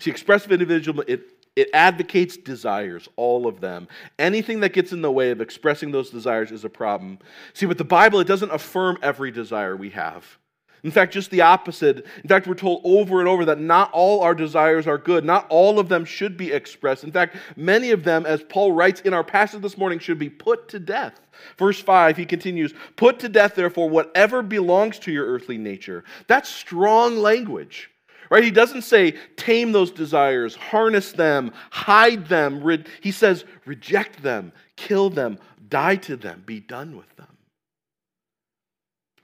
See, 0.00 0.10
expressive 0.10 0.52
individualism, 0.52 1.04
it, 1.08 1.43
it 1.56 1.70
advocates 1.72 2.36
desires, 2.36 3.08
all 3.16 3.46
of 3.46 3.60
them. 3.60 3.88
Anything 4.18 4.60
that 4.60 4.72
gets 4.72 4.92
in 4.92 5.02
the 5.02 5.12
way 5.12 5.30
of 5.30 5.40
expressing 5.40 5.92
those 5.92 6.10
desires 6.10 6.50
is 6.50 6.64
a 6.64 6.70
problem. 6.70 7.18
See, 7.52 7.66
with 7.66 7.78
the 7.78 7.84
Bible, 7.84 8.20
it 8.20 8.26
doesn't 8.26 8.50
affirm 8.50 8.98
every 9.02 9.30
desire 9.30 9.76
we 9.76 9.90
have. 9.90 10.38
In 10.84 10.90
fact, 10.90 11.14
just 11.14 11.30
the 11.30 11.40
opposite. 11.40 12.04
In 12.22 12.28
fact, 12.28 12.46
we're 12.46 12.54
told 12.54 12.82
over 12.84 13.18
and 13.18 13.28
over 13.28 13.46
that 13.46 13.58
not 13.58 13.90
all 13.92 14.20
our 14.20 14.34
desires 14.34 14.86
are 14.86 14.98
good. 14.98 15.24
Not 15.24 15.46
all 15.48 15.78
of 15.78 15.88
them 15.88 16.04
should 16.04 16.36
be 16.36 16.52
expressed. 16.52 17.04
In 17.04 17.12
fact, 17.12 17.36
many 17.56 17.90
of 17.90 18.04
them, 18.04 18.26
as 18.26 18.42
Paul 18.42 18.72
writes 18.72 19.00
in 19.00 19.14
our 19.14 19.24
passage 19.24 19.62
this 19.62 19.78
morning, 19.78 19.98
should 19.98 20.18
be 20.18 20.28
put 20.28 20.68
to 20.68 20.78
death. 20.78 21.18
Verse 21.56 21.80
5, 21.80 22.18
he 22.18 22.26
continues 22.26 22.74
Put 22.96 23.18
to 23.20 23.30
death, 23.30 23.54
therefore, 23.54 23.88
whatever 23.88 24.42
belongs 24.42 24.98
to 25.00 25.12
your 25.12 25.26
earthly 25.26 25.56
nature. 25.56 26.04
That's 26.26 26.50
strong 26.50 27.16
language. 27.16 27.90
Right? 28.30 28.44
He 28.44 28.50
doesn't 28.50 28.82
say 28.82 29.14
tame 29.36 29.72
those 29.72 29.90
desires, 29.90 30.54
harness 30.54 31.12
them, 31.12 31.52
hide 31.70 32.26
them. 32.26 32.84
He 33.00 33.12
says 33.12 33.44
reject 33.64 34.22
them, 34.22 34.52
kill 34.76 35.10
them, 35.10 35.38
die 35.68 35.96
to 35.96 36.16
them, 36.16 36.42
be 36.46 36.60
done 36.60 36.96
with 36.96 37.14
them. 37.16 37.26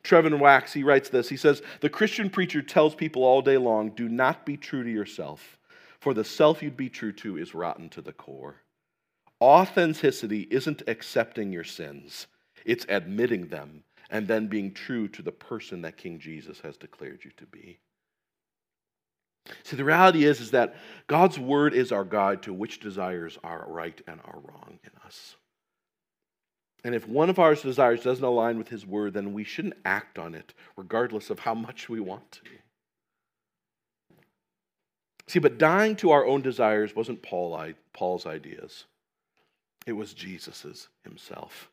Trevin 0.03 0.39
Wax, 0.39 0.73
he 0.73 0.83
writes 0.83 1.09
this. 1.09 1.29
He 1.29 1.37
says, 1.37 1.63
The 1.81 1.91
Christian 1.91 2.31
preacher 2.31 2.63
tells 2.63 2.95
people 2.95 3.23
all 3.23 3.43
day 3.43 3.59
long 3.59 3.91
do 3.91 4.09
not 4.09 4.47
be 4.47 4.57
true 4.57 4.83
to 4.83 4.91
yourself, 4.91 5.59
for 6.01 6.15
the 6.15 6.25
self 6.25 6.63
you'd 6.63 6.77
be 6.77 6.89
true 6.89 7.13
to 7.13 7.37
is 7.37 7.55
rotten 7.55 7.89
to 7.91 8.03
the 8.03 8.13
core. 8.13 8.57
Authenticity 9.43 10.49
isn't 10.51 10.83
accepting 10.87 11.53
your 11.53 11.65
sins, 11.65 12.27
it's 12.65 12.87
admitting 12.89 13.49
them 13.49 13.85
and 14.11 14.27
then 14.27 14.49
being 14.49 14.73
true 14.73 15.09
to 15.09 15.23
the 15.23 15.33
person 15.33 15.83
that 15.83 15.97
King 15.97 16.19
Jesus 16.19 16.61
has 16.61 16.77
declared 16.77 17.25
you 17.25 17.31
to 17.37 17.47
be. 17.47 17.79
See, 19.65 19.77
the 19.77 19.85
reality 19.85 20.25
is, 20.25 20.41
is 20.41 20.51
that 20.53 20.77
God's 21.07 21.39
word 21.39 21.75
is 21.75 21.93
our 21.93 22.05
guide 22.05 22.43
to 22.43 22.53
which 22.53 22.81
desires 22.81 23.39
are 23.43 23.65
right 23.69 24.01
and 24.07 24.21
are 24.25 24.39
wrong 24.39 24.79
in 24.85 24.91
us. 25.05 25.37
And 26.85 26.95
if 26.95 27.07
one 27.07 27.29
of 27.29 27.39
our 27.39 27.55
desires 27.55 28.03
doesn't 28.03 28.25
align 28.25 28.57
with 28.59 28.69
his 28.69 28.87
word, 28.87 29.15
then 29.15 29.33
we 29.33 29.45
shouldn't 29.45 29.77
act 29.85 30.19
on 30.19 30.35
it, 30.35 30.55
regardless 30.77 31.31
of 31.31 31.41
how 31.41 31.55
much 31.55 31.89
we 31.89 32.01
want 32.01 32.33
to. 32.33 32.41
See, 35.27 35.39
but 35.39 35.59
dying 35.59 35.95
to 35.97 36.11
our 36.11 36.27
own 36.27 36.43
desires 36.43 36.97
wasn't 36.97 37.23
Paul, 37.23 37.73
Paul's 37.93 38.27
ideas, 38.27 38.87
it 39.87 39.93
was 39.93 40.15
Jesus's 40.15 40.89
himself. 41.05 41.71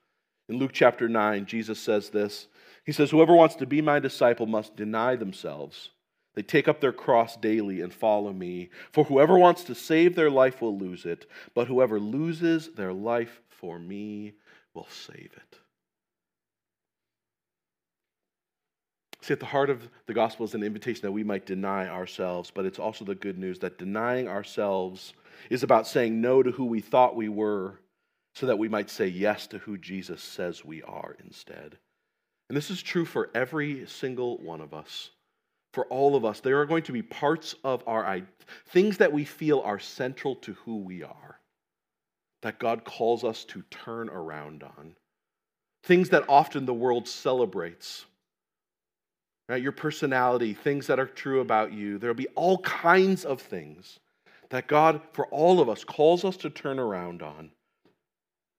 In 0.49 0.57
Luke 0.57 0.71
chapter 0.73 1.09
9, 1.09 1.45
Jesus 1.45 1.79
says 1.79 2.09
this 2.09 2.47
He 2.85 2.91
says, 2.91 3.11
Whoever 3.11 3.33
wants 3.33 3.55
to 3.55 3.65
be 3.65 3.81
my 3.81 3.99
disciple 3.99 4.45
must 4.45 4.75
deny 4.75 5.15
themselves. 5.15 5.89
They 6.37 6.43
take 6.43 6.67
up 6.67 6.79
their 6.79 6.93
cross 6.93 7.35
daily 7.35 7.81
and 7.81 7.91
follow 7.91 8.31
me. 8.31 8.69
For 8.91 9.05
whoever 9.05 9.39
wants 9.39 9.63
to 9.63 9.73
save 9.73 10.13
their 10.13 10.29
life 10.29 10.61
will 10.61 10.77
lose 10.77 11.03
it, 11.03 11.25
but 11.55 11.67
whoever 11.67 11.99
loses 11.99 12.69
their 12.73 12.93
life 12.93 13.41
for 13.49 13.79
me 13.79 14.33
will 14.75 14.85
save 14.87 15.31
it. 15.35 15.59
See, 19.23 19.33
at 19.33 19.39
the 19.39 19.47
heart 19.47 19.71
of 19.71 19.89
the 20.05 20.13
gospel 20.13 20.45
is 20.45 20.53
an 20.53 20.61
invitation 20.61 21.01
that 21.01 21.11
we 21.11 21.23
might 21.23 21.47
deny 21.47 21.87
ourselves, 21.87 22.51
but 22.53 22.65
it's 22.65 22.77
also 22.77 23.03
the 23.03 23.15
good 23.15 23.39
news 23.39 23.57
that 23.57 23.79
denying 23.79 24.27
ourselves 24.27 25.15
is 25.49 25.63
about 25.63 25.87
saying 25.87 26.21
no 26.21 26.43
to 26.43 26.51
who 26.51 26.65
we 26.65 26.81
thought 26.81 27.15
we 27.15 27.29
were 27.29 27.79
so 28.35 28.45
that 28.45 28.59
we 28.59 28.69
might 28.69 28.91
say 28.91 29.07
yes 29.07 29.47
to 29.47 29.57
who 29.57 29.75
Jesus 29.75 30.21
says 30.21 30.63
we 30.63 30.83
are 30.83 31.17
instead. 31.25 31.79
And 32.47 32.55
this 32.55 32.69
is 32.69 32.83
true 32.83 33.05
for 33.05 33.31
every 33.33 33.87
single 33.87 34.37
one 34.37 34.61
of 34.61 34.75
us. 34.75 35.09
For 35.77 35.85
all 35.89 36.15
of 36.15 36.25
us, 36.25 36.39
there 36.39 36.59
are 36.59 36.65
going 36.65 36.81
to 36.85 36.91
be 36.91 37.03
parts 37.03 37.53
of 37.63 37.83
our 37.85 38.23
things 38.69 38.97
that 38.97 39.13
we 39.13 39.25
feel 39.25 39.59
are 39.59 39.77
central 39.77 40.35
to 40.37 40.53
who 40.53 40.77
we 40.77 41.03
are 41.03 41.39
that 42.41 42.57
God 42.57 42.83
calls 42.83 43.23
us 43.23 43.43
to 43.43 43.61
turn 43.69 44.09
around 44.09 44.63
on. 44.63 44.95
Things 45.83 46.09
that 46.09 46.25
often 46.27 46.65
the 46.65 46.73
world 46.73 47.07
celebrates. 47.07 48.05
Right? 49.47 49.61
Your 49.61 49.71
personality, 49.71 50.55
things 50.55 50.87
that 50.87 50.99
are 50.99 51.05
true 51.05 51.41
about 51.41 51.73
you. 51.73 51.99
There'll 51.99 52.15
be 52.15 52.29
all 52.29 52.57
kinds 52.63 53.23
of 53.23 53.39
things 53.39 53.99
that 54.49 54.65
God, 54.65 55.01
for 55.13 55.27
all 55.27 55.59
of 55.59 55.69
us, 55.69 55.83
calls 55.83 56.25
us 56.25 56.37
to 56.37 56.49
turn 56.49 56.79
around 56.79 57.21
on 57.21 57.51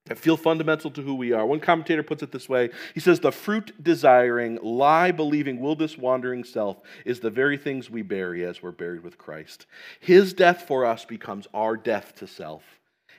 that 0.09 0.19
feel 0.19 0.37
fundamental 0.37 0.91
to 0.91 1.03
who 1.03 1.15
we 1.15 1.33
are. 1.33 1.47
One 1.47 1.61
commentator 1.61 2.03
puts 2.03 2.23
it 2.23 2.33
this 2.33 2.49
way 2.49 2.71
He 2.95 3.01
says, 3.01 3.21
The 3.21 3.33
fruit 3.33 3.73
desiring, 3.83 4.59
lie 4.63 5.13
believing, 5.13 5.61
will 5.61 5.77
this 5.77 5.97
wandering 5.97 6.45
self 6.45 6.81
is 7.05 7.21
the 7.21 7.31
very 7.31 7.57
things 7.57 7.91
we 7.91 8.03
bury 8.03 8.45
as 8.45 8.63
we're 8.63 8.73
buried 8.73 9.03
with 9.03 9.19
Christ. 9.19 9.67
His 10.01 10.33
death 10.33 10.63
for 10.63 10.85
us 10.85 11.05
becomes 11.05 11.47
our 11.55 11.77
death 11.77 12.15
to 12.17 12.27
self 12.27 12.63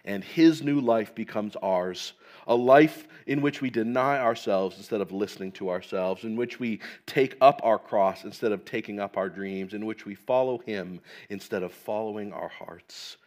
and 0.05 0.23
his 0.23 0.61
new 0.63 0.79
life 0.79 1.13
becomes 1.13 1.55
ours. 1.57 2.13
A 2.47 2.55
life 2.55 3.07
in 3.27 3.41
which 3.41 3.61
we 3.61 3.69
deny 3.69 4.17
ourselves 4.17 4.77
instead 4.77 5.01
of 5.01 5.11
listening 5.11 5.51
to 5.53 5.69
ourselves, 5.69 6.23
in 6.23 6.35
which 6.35 6.59
we 6.59 6.79
take 7.05 7.35
up 7.41 7.61
our 7.63 7.77
cross 7.77 8.23
instead 8.23 8.51
of 8.51 8.65
taking 8.65 8.99
up 8.99 9.17
our 9.17 9.29
dreams, 9.29 9.73
in 9.73 9.85
which 9.85 10.05
we 10.05 10.15
follow 10.15 10.57
him 10.59 10.99
instead 11.29 11.61
of 11.61 11.71
following 11.71 12.33
our 12.33 12.47
hearts. 12.47 13.17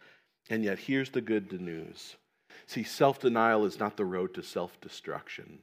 And 0.49 0.63
yet, 0.63 0.77
here's 0.77 1.09
the 1.09 1.21
good 1.21 1.53
news. 1.61 2.17
See, 2.67 2.83
self 2.83 3.19
denial 3.19 3.65
is 3.65 3.79
not 3.79 3.97
the 3.97 4.05
road 4.05 4.33
to 4.35 4.43
self 4.43 4.79
destruction. 4.81 5.59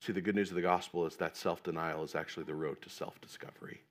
See, 0.00 0.12
the 0.12 0.20
good 0.20 0.36
news 0.36 0.50
of 0.50 0.54
the 0.54 0.62
gospel 0.62 1.06
is 1.06 1.16
that 1.16 1.36
self 1.36 1.62
denial 1.62 2.04
is 2.04 2.14
actually 2.14 2.44
the 2.44 2.54
road 2.54 2.80
to 2.82 2.90
self 2.90 3.20
discovery. 3.20 3.82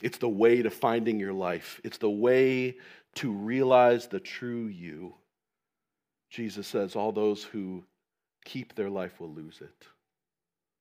It's 0.00 0.18
the 0.18 0.28
way 0.28 0.62
to 0.62 0.70
finding 0.70 1.20
your 1.20 1.32
life. 1.32 1.80
It's 1.84 1.98
the 1.98 2.10
way 2.10 2.76
to 3.16 3.30
realize 3.30 4.08
the 4.08 4.20
true 4.20 4.66
you. 4.66 5.14
Jesus 6.30 6.66
says, 6.66 6.96
All 6.96 7.12
those 7.12 7.44
who 7.44 7.84
keep 8.44 8.74
their 8.74 8.90
life 8.90 9.20
will 9.20 9.30
lose 9.30 9.60
it, 9.60 9.86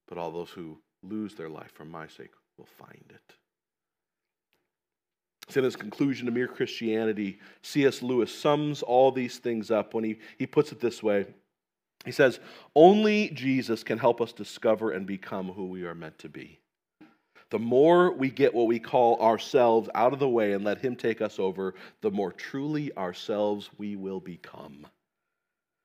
but 0.07 0.17
all 0.17 0.31
those 0.31 0.49
who 0.49 0.79
lose 1.03 1.35
their 1.35 1.49
life 1.49 1.71
for 1.73 1.85
my 1.85 2.07
sake 2.07 2.31
will 2.57 2.65
find 2.65 3.03
it. 3.09 3.35
So 5.49 5.59
in 5.59 5.65
his 5.65 5.75
conclusion 5.75 6.27
to 6.27 6.31
Mere 6.31 6.47
Christianity, 6.47 7.39
C.S. 7.61 8.01
Lewis 8.01 8.33
sums 8.33 8.81
all 8.83 9.11
these 9.11 9.37
things 9.37 9.69
up 9.69 9.93
when 9.93 10.03
he, 10.03 10.19
he 10.37 10.47
puts 10.47 10.71
it 10.71 10.79
this 10.79 11.03
way. 11.03 11.25
He 12.05 12.11
says, 12.11 12.39
Only 12.75 13.29
Jesus 13.29 13.83
can 13.83 13.97
help 13.97 14.21
us 14.21 14.31
discover 14.31 14.91
and 14.91 15.05
become 15.05 15.49
who 15.49 15.65
we 15.65 15.83
are 15.83 15.95
meant 15.95 16.17
to 16.19 16.29
be 16.29 16.61
the 17.51 17.59
more 17.59 18.11
we 18.11 18.31
get 18.31 18.53
what 18.53 18.67
we 18.67 18.79
call 18.79 19.21
ourselves 19.21 19.89
out 19.93 20.13
of 20.13 20.19
the 20.19 20.27
way 20.27 20.53
and 20.53 20.63
let 20.63 20.79
Him 20.79 20.95
take 20.95 21.21
us 21.21 21.37
over, 21.37 21.75
the 22.01 22.09
more 22.09 22.31
truly 22.31 22.95
ourselves 22.97 23.69
we 23.77 23.95
will 23.95 24.21
become. 24.21 24.87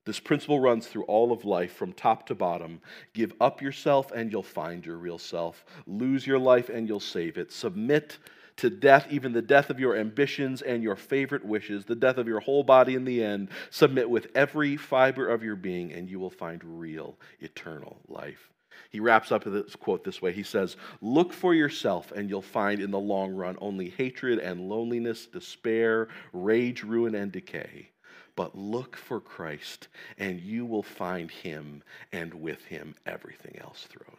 This 0.07 0.21
principle 0.21 0.61
runs 0.61 0.87
through 0.87 1.03
all 1.05 1.33
of 1.33 1.45
life 1.45 1.75
from 1.75 1.93
top 1.93 2.27
to 2.29 2.37
bottom. 2.37 2.81
Give 3.13 3.33
up 3.41 3.61
yourself 3.61 4.13
and 4.13 4.31
you'll 4.31 4.45
find 4.45 4.87
your 4.87 4.97
real 4.97 5.19
self. 5.19 5.65
Lose 5.89 6.25
your 6.25 6.39
life 6.39 6.69
and 6.69 6.89
you'll 6.89 7.01
save 7.01 7.37
it. 7.37 7.51
Submit 7.51 8.19
to 8.57 8.71
death, 8.71 9.07
even 9.11 9.33
the 9.33 9.43
death 9.43 9.71
of 9.71 9.79
your 9.79 9.97
ambitions 9.97 10.63
and 10.63 10.83
your 10.83 10.97
favorite 10.97 11.45
wishes, 11.45 11.85
the 11.85 11.95
death 11.95 12.17
of 12.17 12.27
your 12.27 12.41
whole 12.41 12.63
body 12.63 12.95
in 12.95 13.05
the 13.05 13.23
end. 13.23 13.49
Submit 13.71 14.09
with 14.09 14.29
every 14.35 14.77
fiber 14.77 15.29
of 15.29 15.43
your 15.43 15.57
being 15.57 15.93
and 15.93 16.09
you 16.09 16.19
will 16.19 16.31
find 16.31 16.63
real, 16.65 17.19
eternal 17.41 17.99
life. 18.09 18.51
He 18.91 19.01
wraps 19.01 19.33
up 19.33 19.45
this 19.45 19.77
quote 19.77 20.05
this 20.05 20.23
way 20.23 20.33
He 20.33 20.43
says, 20.43 20.77
Look 21.01 21.33
for 21.33 21.55
yourself, 21.55 22.13
and 22.13 22.29
you'll 22.29 22.43
find 22.43 22.81
in 22.81 22.91
the 22.91 22.99
long 22.99 23.35
run 23.35 23.57
only 23.61 23.91
hatred 23.91 24.39
and 24.39 24.69
loneliness, 24.69 25.27
despair, 25.27 26.09
rage, 26.33 26.83
ruin, 26.83 27.15
and 27.15 27.33
decay. 27.33 27.91
But 28.37 28.57
look 28.57 28.97
for 28.97 29.19
Christ, 29.19 29.89
and 30.19 30.41
you 30.41 30.67
will 30.67 30.83
find 30.83 31.31
him, 31.31 31.83
and 32.13 32.35
with 32.35 32.65
him, 32.67 32.95
everything 33.07 33.59
else 33.59 33.87
thrown. 33.89 34.17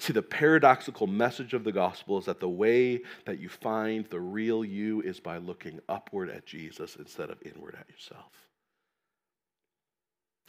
See, 0.00 0.12
the 0.12 0.22
paradoxical 0.22 1.06
message 1.06 1.54
of 1.54 1.64
the 1.64 1.72
gospel 1.72 2.18
is 2.18 2.26
that 2.26 2.40
the 2.40 2.48
way 2.48 3.00
that 3.26 3.40
you 3.40 3.48
find 3.48 4.06
the 4.06 4.20
real 4.20 4.64
you 4.64 5.00
is 5.02 5.18
by 5.18 5.38
looking 5.38 5.80
upward 5.88 6.30
at 6.30 6.46
Jesus 6.46 6.96
instead 6.96 7.30
of 7.30 7.38
inward 7.42 7.76
at 7.78 7.90
yourself 7.90 8.48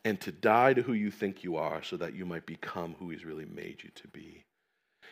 and 0.05 0.19
to 0.21 0.31
die 0.31 0.73
to 0.73 0.81
who 0.81 0.93
you 0.93 1.11
think 1.11 1.43
you 1.43 1.57
are 1.57 1.83
so 1.83 1.97
that 1.97 2.13
you 2.13 2.25
might 2.25 2.45
become 2.45 2.95
who 2.99 3.09
He's 3.09 3.25
really 3.25 3.45
made 3.45 3.83
you 3.83 3.89
to 3.95 4.07
be. 4.09 4.43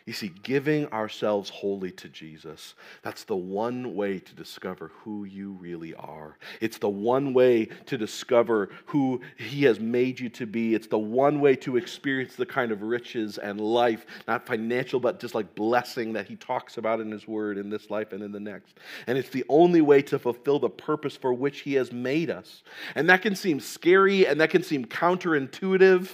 You 0.08 0.14
see, 0.14 0.32
giving 0.42 0.88
ourselves 0.94 1.50
wholly 1.50 1.92
to 1.92 2.08
Jesus, 2.08 2.76
that's 3.02 3.26
the 3.26 3.36
one 3.36 3.94
way 3.94 4.20
to 4.20 4.36
discover 4.36 4.94
who 5.04 5.26
you 5.26 5.52
really 5.60 5.94
are. 5.96 6.38
It's 6.62 6.78
the 6.78 6.88
one 6.88 7.34
way 7.34 7.66
to 7.88 7.98
discover 7.98 8.70
who 8.86 9.20
He 9.36 9.66
has 9.66 9.82
made 9.82 10.18
you 10.18 10.30
to 10.30 10.46
be. 10.46 10.74
It's 10.74 10.88
the 10.88 10.98
one 10.98 11.42
way 11.42 11.58
to 11.58 11.76
experience 11.76 12.38
the 12.38 12.46
kind 12.46 12.72
of 12.72 12.84
riches 12.84 13.38
and 13.38 13.60
life, 13.60 14.06
not 14.30 14.48
financial, 14.48 15.02
but 15.02 15.20
just 15.20 15.36
like 15.36 15.54
blessing 15.56 16.14
that 16.14 16.30
He 16.30 16.38
talks 16.38 16.78
about 16.78 17.02
in 17.02 17.12
His 17.12 17.28
Word 17.28 17.58
in 17.58 17.70
this 17.70 17.90
life 17.90 18.14
and 18.14 18.24
in 18.24 18.32
the 18.32 18.40
next. 18.40 18.80
And 19.08 19.18
it's 19.18 19.30
the 19.30 19.44
only 19.50 19.82
way 19.82 20.02
to 20.04 20.18
fulfill 20.18 20.60
the 20.60 20.70
purpose 20.70 21.18
for 21.18 21.34
which 21.34 21.60
He 21.60 21.74
has 21.74 21.92
made 21.92 22.30
us. 22.30 22.64
And 22.96 23.10
that 23.10 23.24
can 23.24 23.36
seem 23.36 23.60
scary 23.60 24.26
and 24.26 24.40
that 24.40 24.52
can 24.52 24.64
seem 24.64 24.86
counterintuitive 24.86 26.08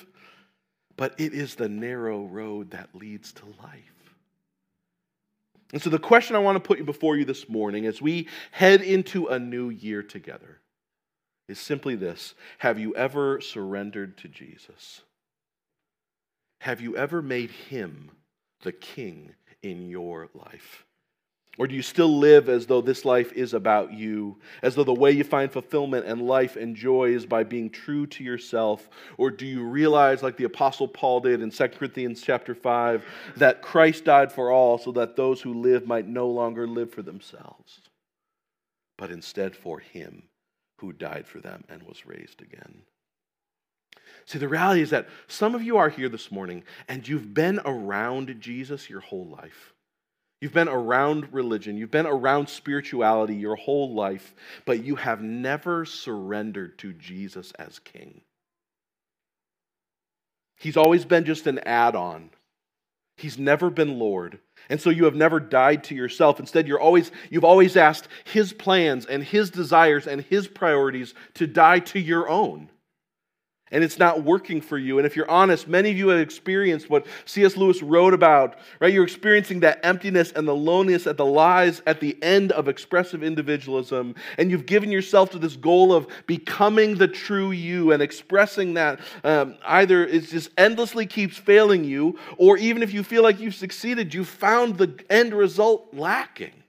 but 0.95 1.19
it 1.19 1.33
is 1.33 1.55
the 1.55 1.69
narrow 1.69 2.23
road 2.25 2.71
that 2.71 2.93
leads 2.93 3.33
to 3.33 3.45
life. 3.61 3.93
And 5.71 5.81
so, 5.81 5.89
the 5.89 5.99
question 5.99 6.35
I 6.35 6.39
want 6.39 6.55
to 6.55 6.67
put 6.67 6.85
before 6.85 7.17
you 7.17 7.25
this 7.25 7.49
morning 7.49 7.85
as 7.87 8.01
we 8.01 8.27
head 8.51 8.81
into 8.81 9.27
a 9.27 9.39
new 9.39 9.69
year 9.69 10.03
together 10.03 10.59
is 11.47 11.59
simply 11.59 11.95
this 11.95 12.35
Have 12.59 12.79
you 12.79 12.95
ever 12.95 13.41
surrendered 13.41 14.17
to 14.19 14.27
Jesus? 14.27 15.01
Have 16.61 16.79
you 16.79 16.95
ever 16.95 17.21
made 17.21 17.51
him 17.51 18.11
the 18.61 18.71
king 18.71 19.33
in 19.61 19.89
your 19.89 20.29
life? 20.33 20.85
Or 21.59 21.67
do 21.67 21.75
you 21.75 21.83
still 21.83 22.17
live 22.17 22.49
as 22.49 22.65
though 22.65 22.81
this 22.81 23.05
life 23.05 23.31
is 23.33 23.53
about 23.53 23.93
you, 23.93 24.37
as 24.63 24.73
though 24.73 24.83
the 24.83 24.91
way 24.91 25.11
you 25.11 25.23
find 25.23 25.51
fulfillment 25.51 26.07
and 26.07 26.23
life 26.23 26.55
and 26.55 26.75
joy 26.75 27.13
is 27.13 27.27
by 27.27 27.43
being 27.43 27.69
true 27.69 28.07
to 28.07 28.23
yourself? 28.23 28.89
Or 29.17 29.29
do 29.29 29.45
you 29.45 29.63
realize, 29.63 30.23
like 30.23 30.37
the 30.37 30.45
Apostle 30.45 30.87
Paul 30.87 31.19
did 31.19 31.43
in 31.43 31.51
2 31.51 31.67
Corinthians 31.69 32.23
chapter 32.23 32.55
5, 32.55 33.05
that 33.37 33.61
Christ 33.61 34.05
died 34.05 34.31
for 34.31 34.49
all 34.49 34.79
so 34.79 34.91
that 34.93 35.15
those 35.15 35.41
who 35.41 35.53
live 35.53 35.85
might 35.85 36.07
no 36.07 36.27
longer 36.27 36.65
live 36.65 36.91
for 36.91 37.03
themselves, 37.03 37.81
but 38.97 39.11
instead 39.11 39.55
for 39.55 39.77
him 39.77 40.23
who 40.79 40.91
died 40.91 41.27
for 41.27 41.39
them 41.39 41.65
and 41.69 41.83
was 41.83 42.07
raised 42.07 42.41
again? 42.41 42.81
See, 44.25 44.39
the 44.39 44.47
reality 44.47 44.81
is 44.81 44.89
that 44.89 45.07
some 45.27 45.53
of 45.53 45.61
you 45.61 45.77
are 45.77 45.89
here 45.89 46.09
this 46.09 46.31
morning 46.31 46.63
and 46.87 47.07
you've 47.07 47.35
been 47.35 47.59
around 47.63 48.35
Jesus 48.39 48.89
your 48.89 49.01
whole 49.01 49.27
life. 49.27 49.73
You've 50.43 50.51
been 50.51 50.67
around 50.67 51.31
religion, 51.31 51.77
you've 51.77 51.89
been 51.89 52.05
around 52.05 52.49
spirituality 52.49 53.33
your 53.33 53.55
whole 53.55 53.93
life, 53.93 54.35
but 54.65 54.83
you 54.83 54.97
have 54.97 55.21
never 55.21 55.85
surrendered 55.85 56.77
to 56.79 56.91
Jesus 56.91 57.53
as 57.53 57.79
King. 57.79 58.19
He's 60.57 60.75
always 60.75 61.05
been 61.05 61.23
just 61.23 61.47
an 61.47 61.59
add 61.59 61.95
on. 61.95 62.29
He's 63.15 63.37
never 63.37 63.69
been 63.69 63.97
Lord. 63.97 64.37
And 64.69 64.81
so 64.81 64.89
you 64.89 65.05
have 65.05 65.15
never 65.15 65.39
died 65.39 65.85
to 65.85 65.95
yourself. 65.95 66.41
Instead, 66.41 66.67
you're 66.67 66.77
always, 66.77 67.09
you've 67.29 67.45
always 67.45 67.77
asked 67.77 68.09
His 68.25 68.51
plans 68.51 69.05
and 69.05 69.23
His 69.23 69.49
desires 69.49 70.07
and 70.07 70.19
His 70.23 70.49
priorities 70.49 71.13
to 71.35 71.47
die 71.47 71.79
to 71.79 72.01
your 72.01 72.27
own 72.27 72.67
and 73.73 73.83
it's 73.83 73.97
not 73.97 74.23
working 74.23 74.61
for 74.61 74.77
you. 74.77 74.99
And 74.99 75.05
if 75.05 75.15
you're 75.15 75.29
honest, 75.29 75.67
many 75.67 75.89
of 75.89 75.97
you 75.97 76.09
have 76.09 76.19
experienced 76.19 76.89
what 76.89 77.07
C.S. 77.25 77.57
Lewis 77.57 77.81
wrote 77.81 78.13
about, 78.13 78.55
right? 78.79 78.93
You're 78.93 79.03
experiencing 79.03 79.59
that 79.61 79.79
emptiness 79.83 80.31
and 80.31 80.47
the 80.47 80.55
loneliness 80.55 81.07
at 81.07 81.17
the 81.17 81.25
lies 81.25 81.81
at 81.87 81.99
the 81.99 82.15
end 82.21 82.51
of 82.51 82.67
expressive 82.67 83.23
individualism. 83.23 84.15
And 84.37 84.51
you've 84.51 84.67
given 84.67 84.91
yourself 84.91 85.31
to 85.31 85.39
this 85.39 85.55
goal 85.55 85.91
of 85.91 86.07
becoming 86.27 86.95
the 86.95 87.07
true 87.07 87.51
you 87.51 87.91
and 87.91 88.01
expressing 88.01 88.75
that 88.75 88.99
um, 89.23 89.55
either 89.65 90.05
it 90.05 90.27
just 90.27 90.51
endlessly 90.57 91.07
keeps 91.07 91.37
failing 91.37 91.83
you, 91.83 92.19
or 92.37 92.57
even 92.57 92.83
if 92.83 92.93
you 92.93 93.03
feel 93.03 93.23
like 93.23 93.39
you've 93.39 93.55
succeeded, 93.55 94.13
you 94.13 94.23
found 94.23 94.77
the 94.77 95.03
end 95.09 95.33
result 95.33 95.93
lacking. 95.93 96.62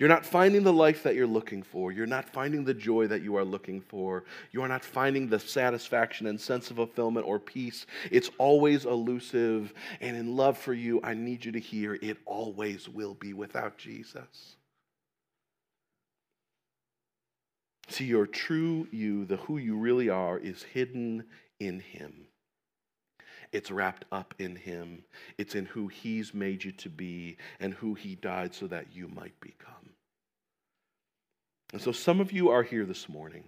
You're 0.00 0.08
not 0.08 0.24
finding 0.24 0.62
the 0.62 0.72
life 0.72 1.02
that 1.02 1.14
you're 1.14 1.26
looking 1.26 1.62
for. 1.62 1.92
You're 1.92 2.06
not 2.06 2.26
finding 2.30 2.64
the 2.64 2.72
joy 2.72 3.06
that 3.08 3.22
you 3.22 3.36
are 3.36 3.44
looking 3.44 3.82
for. 3.82 4.24
You 4.50 4.62
are 4.62 4.68
not 4.68 4.82
finding 4.82 5.28
the 5.28 5.38
satisfaction 5.38 6.26
and 6.26 6.40
sense 6.40 6.70
of 6.70 6.76
fulfillment 6.76 7.26
or 7.26 7.38
peace. 7.38 7.84
It's 8.10 8.30
always 8.38 8.86
elusive. 8.86 9.74
And 10.00 10.16
in 10.16 10.36
love 10.36 10.56
for 10.56 10.72
you, 10.72 11.00
I 11.04 11.12
need 11.12 11.44
you 11.44 11.52
to 11.52 11.60
hear 11.60 11.98
it 12.00 12.16
always 12.24 12.88
will 12.88 13.12
be 13.12 13.34
without 13.34 13.76
Jesus. 13.76 14.56
See, 17.88 18.06
your 18.06 18.26
true 18.26 18.88
you, 18.90 19.26
the 19.26 19.36
who 19.36 19.58
you 19.58 19.76
really 19.76 20.08
are, 20.08 20.38
is 20.38 20.62
hidden 20.62 21.24
in 21.58 21.78
Him. 21.80 22.24
It's 23.52 23.70
wrapped 23.70 24.06
up 24.10 24.32
in 24.38 24.56
Him. 24.56 25.04
It's 25.36 25.54
in 25.54 25.66
who 25.66 25.88
He's 25.88 26.32
made 26.32 26.64
you 26.64 26.72
to 26.72 26.88
be 26.88 27.36
and 27.58 27.74
who 27.74 27.92
He 27.92 28.14
died 28.14 28.54
so 28.54 28.66
that 28.68 28.86
you 28.94 29.08
might 29.08 29.38
become. 29.40 29.79
And 31.72 31.80
so 31.80 31.92
some 31.92 32.20
of 32.20 32.32
you 32.32 32.50
are 32.50 32.62
here 32.62 32.84
this 32.84 33.08
morning, 33.08 33.44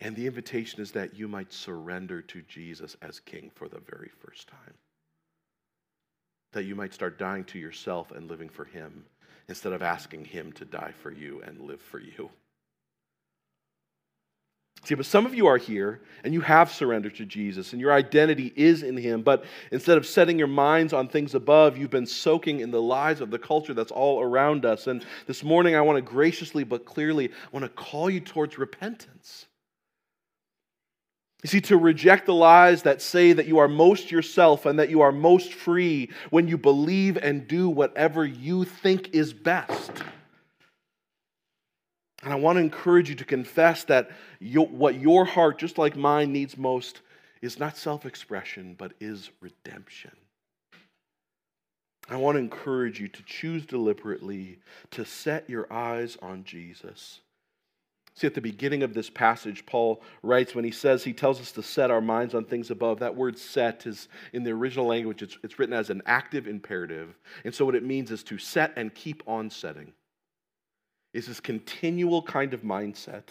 and 0.00 0.16
the 0.16 0.26
invitation 0.26 0.80
is 0.80 0.92
that 0.92 1.14
you 1.14 1.28
might 1.28 1.52
surrender 1.52 2.22
to 2.22 2.42
Jesus 2.42 2.96
as 3.02 3.20
King 3.20 3.50
for 3.54 3.68
the 3.68 3.80
very 3.80 4.10
first 4.20 4.48
time. 4.48 4.74
That 6.52 6.64
you 6.64 6.74
might 6.74 6.94
start 6.94 7.18
dying 7.18 7.44
to 7.44 7.58
yourself 7.58 8.12
and 8.12 8.28
living 8.28 8.48
for 8.48 8.64
Him 8.64 9.04
instead 9.48 9.72
of 9.72 9.82
asking 9.82 10.24
Him 10.24 10.52
to 10.52 10.64
die 10.64 10.92
for 11.02 11.12
you 11.12 11.42
and 11.42 11.60
live 11.60 11.82
for 11.82 11.98
you. 11.98 12.30
See, 14.84 14.94
but 14.94 15.06
some 15.06 15.24
of 15.24 15.34
you 15.34 15.46
are 15.46 15.56
here 15.56 16.02
and 16.24 16.34
you 16.34 16.42
have 16.42 16.70
surrendered 16.70 17.14
to 17.16 17.24
Jesus 17.24 17.72
and 17.72 17.80
your 17.80 17.92
identity 17.92 18.52
is 18.54 18.82
in 18.82 18.96
Him, 18.98 19.22
but 19.22 19.44
instead 19.70 19.96
of 19.96 20.06
setting 20.06 20.38
your 20.38 20.48
minds 20.48 20.92
on 20.92 21.08
things 21.08 21.34
above, 21.34 21.78
you've 21.78 21.90
been 21.90 22.06
soaking 22.06 22.60
in 22.60 22.70
the 22.70 22.82
lies 22.82 23.22
of 23.22 23.30
the 23.30 23.38
culture 23.38 23.72
that's 23.72 23.92
all 23.92 24.22
around 24.22 24.66
us. 24.66 24.86
And 24.86 25.04
this 25.26 25.42
morning, 25.42 25.74
I 25.74 25.80
want 25.80 25.96
to 25.96 26.02
graciously 26.02 26.64
but 26.64 26.84
clearly 26.84 27.30
I 27.30 27.48
want 27.50 27.64
to 27.64 27.70
call 27.70 28.10
you 28.10 28.20
towards 28.20 28.58
repentance. 28.58 29.46
You 31.42 31.48
see, 31.48 31.60
to 31.62 31.76
reject 31.76 32.26
the 32.26 32.34
lies 32.34 32.82
that 32.82 33.02
say 33.02 33.32
that 33.34 33.46
you 33.46 33.58
are 33.58 33.68
most 33.68 34.10
yourself 34.10 34.64
and 34.64 34.78
that 34.78 34.88
you 34.88 35.02
are 35.02 35.12
most 35.12 35.52
free 35.52 36.10
when 36.30 36.48
you 36.48 36.56
believe 36.56 37.18
and 37.18 37.46
do 37.46 37.68
whatever 37.68 38.24
you 38.24 38.64
think 38.64 39.14
is 39.14 39.32
best. 39.32 39.92
And 42.24 42.32
I 42.32 42.36
want 42.36 42.56
to 42.56 42.60
encourage 42.60 43.10
you 43.10 43.14
to 43.16 43.24
confess 43.24 43.84
that 43.84 44.10
what 44.40 44.98
your 44.98 45.26
heart, 45.26 45.58
just 45.58 45.76
like 45.76 45.94
mine, 45.94 46.32
needs 46.32 46.56
most 46.56 47.02
is 47.42 47.58
not 47.58 47.76
self 47.76 48.06
expression, 48.06 48.74
but 48.78 48.92
is 48.98 49.30
redemption. 49.40 50.12
I 52.08 52.16
want 52.16 52.36
to 52.36 52.40
encourage 52.40 52.98
you 52.98 53.08
to 53.08 53.22
choose 53.24 53.66
deliberately 53.66 54.58
to 54.92 55.04
set 55.04 55.48
your 55.48 55.70
eyes 55.70 56.16
on 56.22 56.44
Jesus. 56.44 57.20
See, 58.14 58.26
at 58.26 58.34
the 58.34 58.40
beginning 58.40 58.82
of 58.82 58.94
this 58.94 59.10
passage, 59.10 59.66
Paul 59.66 60.00
writes 60.22 60.54
when 60.54 60.64
he 60.64 60.70
says, 60.70 61.02
he 61.02 61.12
tells 61.12 61.40
us 61.40 61.50
to 61.52 61.62
set 61.62 61.90
our 61.90 62.00
minds 62.00 62.34
on 62.34 62.44
things 62.44 62.70
above. 62.70 63.00
That 63.00 63.16
word 63.16 63.38
set 63.38 63.86
is 63.86 64.08
in 64.32 64.44
the 64.44 64.52
original 64.52 64.86
language, 64.86 65.20
it's, 65.20 65.36
it's 65.42 65.58
written 65.58 65.74
as 65.74 65.90
an 65.90 66.00
active 66.06 66.46
imperative. 66.46 67.18
And 67.44 67.54
so 67.54 67.64
what 67.64 67.74
it 67.74 67.82
means 67.84 68.10
is 68.10 68.22
to 68.24 68.38
set 68.38 68.72
and 68.76 68.94
keep 68.94 69.22
on 69.26 69.50
setting 69.50 69.92
is 71.14 71.28
this 71.28 71.40
continual 71.40 72.22
kind 72.22 72.52
of 72.52 72.62
mindset. 72.62 73.22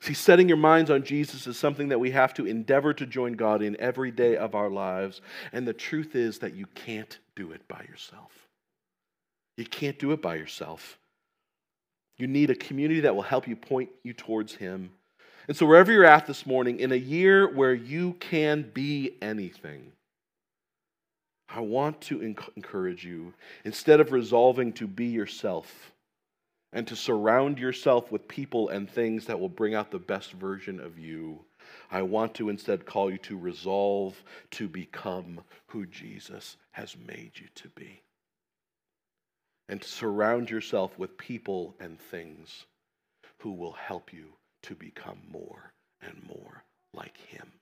See, 0.00 0.14
setting 0.14 0.48
your 0.48 0.58
minds 0.58 0.90
on 0.90 1.02
Jesus 1.02 1.46
is 1.46 1.56
something 1.56 1.88
that 1.88 1.98
we 1.98 2.10
have 2.10 2.34
to 2.34 2.46
endeavor 2.46 2.92
to 2.94 3.06
join 3.06 3.32
God 3.32 3.62
in 3.62 3.80
every 3.80 4.10
day 4.10 4.36
of 4.36 4.54
our 4.54 4.68
lives. 4.68 5.20
And 5.52 5.66
the 5.66 5.72
truth 5.72 6.14
is 6.14 6.38
that 6.38 6.54
you 6.54 6.66
can't 6.74 7.18
do 7.34 7.52
it 7.52 7.66
by 7.66 7.84
yourself. 7.88 8.32
You 9.56 9.64
can't 9.64 9.98
do 9.98 10.12
it 10.12 10.22
by 10.22 10.36
yourself. 10.36 10.98
You 12.16 12.26
need 12.26 12.50
a 12.50 12.54
community 12.54 13.00
that 13.00 13.14
will 13.14 13.22
help 13.22 13.48
you 13.48 13.56
point 13.56 13.90
you 14.04 14.12
towards 14.12 14.54
Him. 14.54 14.90
And 15.48 15.56
so, 15.56 15.66
wherever 15.66 15.90
you're 15.90 16.04
at 16.04 16.26
this 16.26 16.46
morning, 16.46 16.78
in 16.78 16.92
a 16.92 16.96
year 16.96 17.52
where 17.52 17.74
you 17.74 18.14
can 18.20 18.70
be 18.74 19.16
anything, 19.22 19.92
I 21.48 21.60
want 21.60 22.00
to 22.02 22.20
encourage 22.20 23.04
you, 23.04 23.32
instead 23.64 24.00
of 24.00 24.12
resolving 24.12 24.72
to 24.74 24.86
be 24.86 25.06
yourself, 25.06 25.92
and 26.72 26.86
to 26.86 26.96
surround 26.96 27.58
yourself 27.58 28.12
with 28.12 28.28
people 28.28 28.68
and 28.68 28.90
things 28.90 29.26
that 29.26 29.40
will 29.40 29.48
bring 29.48 29.74
out 29.74 29.90
the 29.90 29.98
best 29.98 30.32
version 30.32 30.80
of 30.80 30.98
you. 30.98 31.44
I 31.90 32.02
want 32.02 32.34
to 32.34 32.48
instead 32.48 32.86
call 32.86 33.10
you 33.10 33.18
to 33.18 33.38
resolve 33.38 34.22
to 34.52 34.68
become 34.68 35.40
who 35.68 35.86
Jesus 35.86 36.56
has 36.72 36.96
made 36.96 37.32
you 37.34 37.46
to 37.56 37.68
be. 37.68 38.02
And 39.68 39.80
to 39.82 39.88
surround 39.88 40.50
yourself 40.50 40.98
with 40.98 41.18
people 41.18 41.74
and 41.80 41.98
things 41.98 42.66
who 43.38 43.52
will 43.52 43.72
help 43.72 44.12
you 44.12 44.32
to 44.62 44.74
become 44.74 45.18
more 45.30 45.72
and 46.02 46.22
more 46.26 46.64
like 46.94 47.16
Him. 47.28 47.52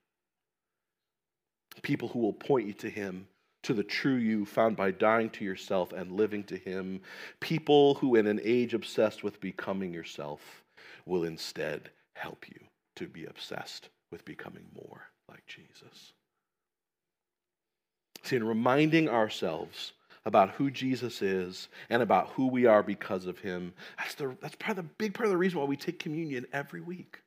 People 1.82 2.08
who 2.08 2.20
will 2.20 2.32
point 2.32 2.66
you 2.66 2.72
to 2.74 2.90
Him 2.90 3.26
to 3.66 3.74
the 3.74 3.82
true 3.82 4.14
you 4.14 4.44
found 4.44 4.76
by 4.76 4.92
dying 4.92 5.28
to 5.28 5.44
yourself 5.44 5.92
and 5.92 6.12
living 6.12 6.44
to 6.44 6.56
Him. 6.56 7.00
People 7.40 7.94
who, 7.94 8.14
in 8.14 8.28
an 8.28 8.40
age 8.44 8.74
obsessed 8.74 9.24
with 9.24 9.40
becoming 9.40 9.92
yourself, 9.92 10.62
will 11.04 11.24
instead 11.24 11.90
help 12.14 12.48
you 12.48 12.60
to 12.94 13.08
be 13.08 13.26
obsessed 13.26 13.88
with 14.12 14.24
becoming 14.24 14.64
more 14.72 15.02
like 15.28 15.44
Jesus. 15.46 16.12
See, 18.22 18.36
in 18.36 18.44
reminding 18.44 19.08
ourselves 19.08 19.92
about 20.24 20.50
who 20.50 20.70
Jesus 20.70 21.20
is 21.20 21.66
and 21.90 22.02
about 22.02 22.28
who 22.30 22.46
we 22.46 22.66
are 22.66 22.84
because 22.84 23.26
of 23.26 23.40
him, 23.40 23.72
that's, 23.98 24.14
the, 24.14 24.36
that's 24.40 24.56
part 24.56 24.78
of 24.78 24.84
the 24.84 24.90
big 24.96 25.12
part 25.12 25.26
of 25.26 25.30
the 25.30 25.36
reason 25.36 25.58
why 25.58 25.66
we 25.66 25.76
take 25.76 25.98
communion 25.98 26.46
every 26.52 26.80
week. 26.80 27.18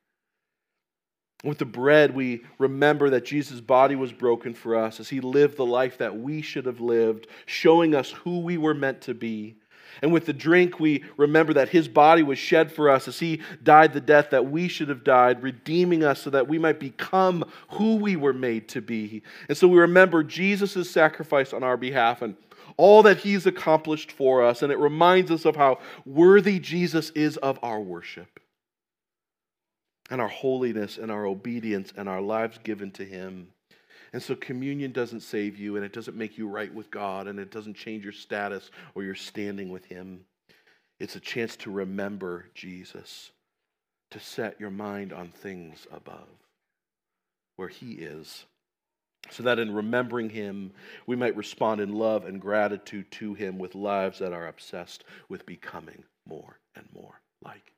With 1.42 1.58
the 1.58 1.64
bread, 1.64 2.14
we 2.14 2.44
remember 2.58 3.10
that 3.10 3.24
Jesus' 3.24 3.60
body 3.60 3.94
was 3.94 4.12
broken 4.12 4.52
for 4.52 4.76
us 4.76 5.00
as 5.00 5.08
he 5.08 5.20
lived 5.20 5.56
the 5.56 5.64
life 5.64 5.96
that 5.98 6.18
we 6.18 6.42
should 6.42 6.66
have 6.66 6.80
lived, 6.80 7.28
showing 7.46 7.94
us 7.94 8.10
who 8.10 8.40
we 8.40 8.58
were 8.58 8.74
meant 8.74 9.00
to 9.02 9.14
be. 9.14 9.56
And 10.02 10.12
with 10.12 10.26
the 10.26 10.32
drink, 10.32 10.78
we 10.78 11.02
remember 11.16 11.54
that 11.54 11.70
his 11.70 11.88
body 11.88 12.22
was 12.22 12.38
shed 12.38 12.70
for 12.70 12.90
us 12.90 13.08
as 13.08 13.18
he 13.18 13.40
died 13.62 13.92
the 13.92 14.00
death 14.00 14.30
that 14.30 14.50
we 14.50 14.68
should 14.68 14.88
have 14.88 15.02
died, 15.02 15.42
redeeming 15.42 16.04
us 16.04 16.22
so 16.22 16.30
that 16.30 16.46
we 16.46 16.58
might 16.58 16.78
become 16.78 17.44
who 17.70 17.96
we 17.96 18.16
were 18.16 18.32
made 18.32 18.68
to 18.68 18.82
be. 18.82 19.22
And 19.48 19.56
so 19.56 19.66
we 19.66 19.78
remember 19.78 20.22
Jesus' 20.22 20.90
sacrifice 20.90 21.52
on 21.52 21.62
our 21.62 21.76
behalf 21.76 22.22
and 22.22 22.36
all 22.76 23.02
that 23.02 23.18
he's 23.18 23.46
accomplished 23.46 24.12
for 24.12 24.44
us. 24.44 24.62
And 24.62 24.70
it 24.70 24.78
reminds 24.78 25.30
us 25.30 25.44
of 25.44 25.56
how 25.56 25.80
worthy 26.04 26.58
Jesus 26.58 27.10
is 27.10 27.36
of 27.38 27.58
our 27.62 27.80
worship 27.80 28.40
and 30.10 30.20
our 30.20 30.28
holiness 30.28 30.98
and 30.98 31.10
our 31.10 31.24
obedience 31.24 31.92
and 31.96 32.08
our 32.08 32.20
lives 32.20 32.58
given 32.62 32.90
to 32.92 33.04
him. 33.04 33.48
And 34.12 34.22
so 34.22 34.34
communion 34.34 34.92
doesn't 34.92 35.20
save 35.20 35.56
you 35.56 35.76
and 35.76 35.84
it 35.84 35.92
doesn't 35.92 36.16
make 36.16 36.36
you 36.36 36.48
right 36.48 36.72
with 36.72 36.90
God 36.90 37.28
and 37.28 37.38
it 37.38 37.50
doesn't 37.50 37.74
change 37.76 38.02
your 38.02 38.12
status 38.12 38.70
or 38.94 39.04
your 39.04 39.14
standing 39.14 39.70
with 39.70 39.84
Him. 39.84 40.24
It's 40.98 41.16
a 41.16 41.20
chance 41.20 41.56
to 41.56 41.70
remember 41.70 42.46
Jesus, 42.54 43.30
to 44.10 44.20
set 44.20 44.60
your 44.60 44.70
mind 44.70 45.12
on 45.12 45.28
things 45.28 45.86
above, 45.92 46.28
where 47.56 47.68
He 47.68 47.92
is, 47.92 48.44
so 49.30 49.44
that 49.44 49.58
in 49.60 49.72
remembering 49.72 50.30
Him, 50.30 50.72
we 51.06 51.14
might 51.14 51.36
respond 51.36 51.80
in 51.80 51.92
love 51.92 52.24
and 52.24 52.40
gratitude 52.40 53.10
to 53.12 53.34
Him 53.34 53.58
with 53.58 53.74
lives 53.74 54.18
that 54.18 54.32
are 54.32 54.48
obsessed 54.48 55.04
with 55.28 55.46
becoming 55.46 56.02
more 56.28 56.58
and 56.74 56.86
more 56.92 57.20
like. 57.42 57.72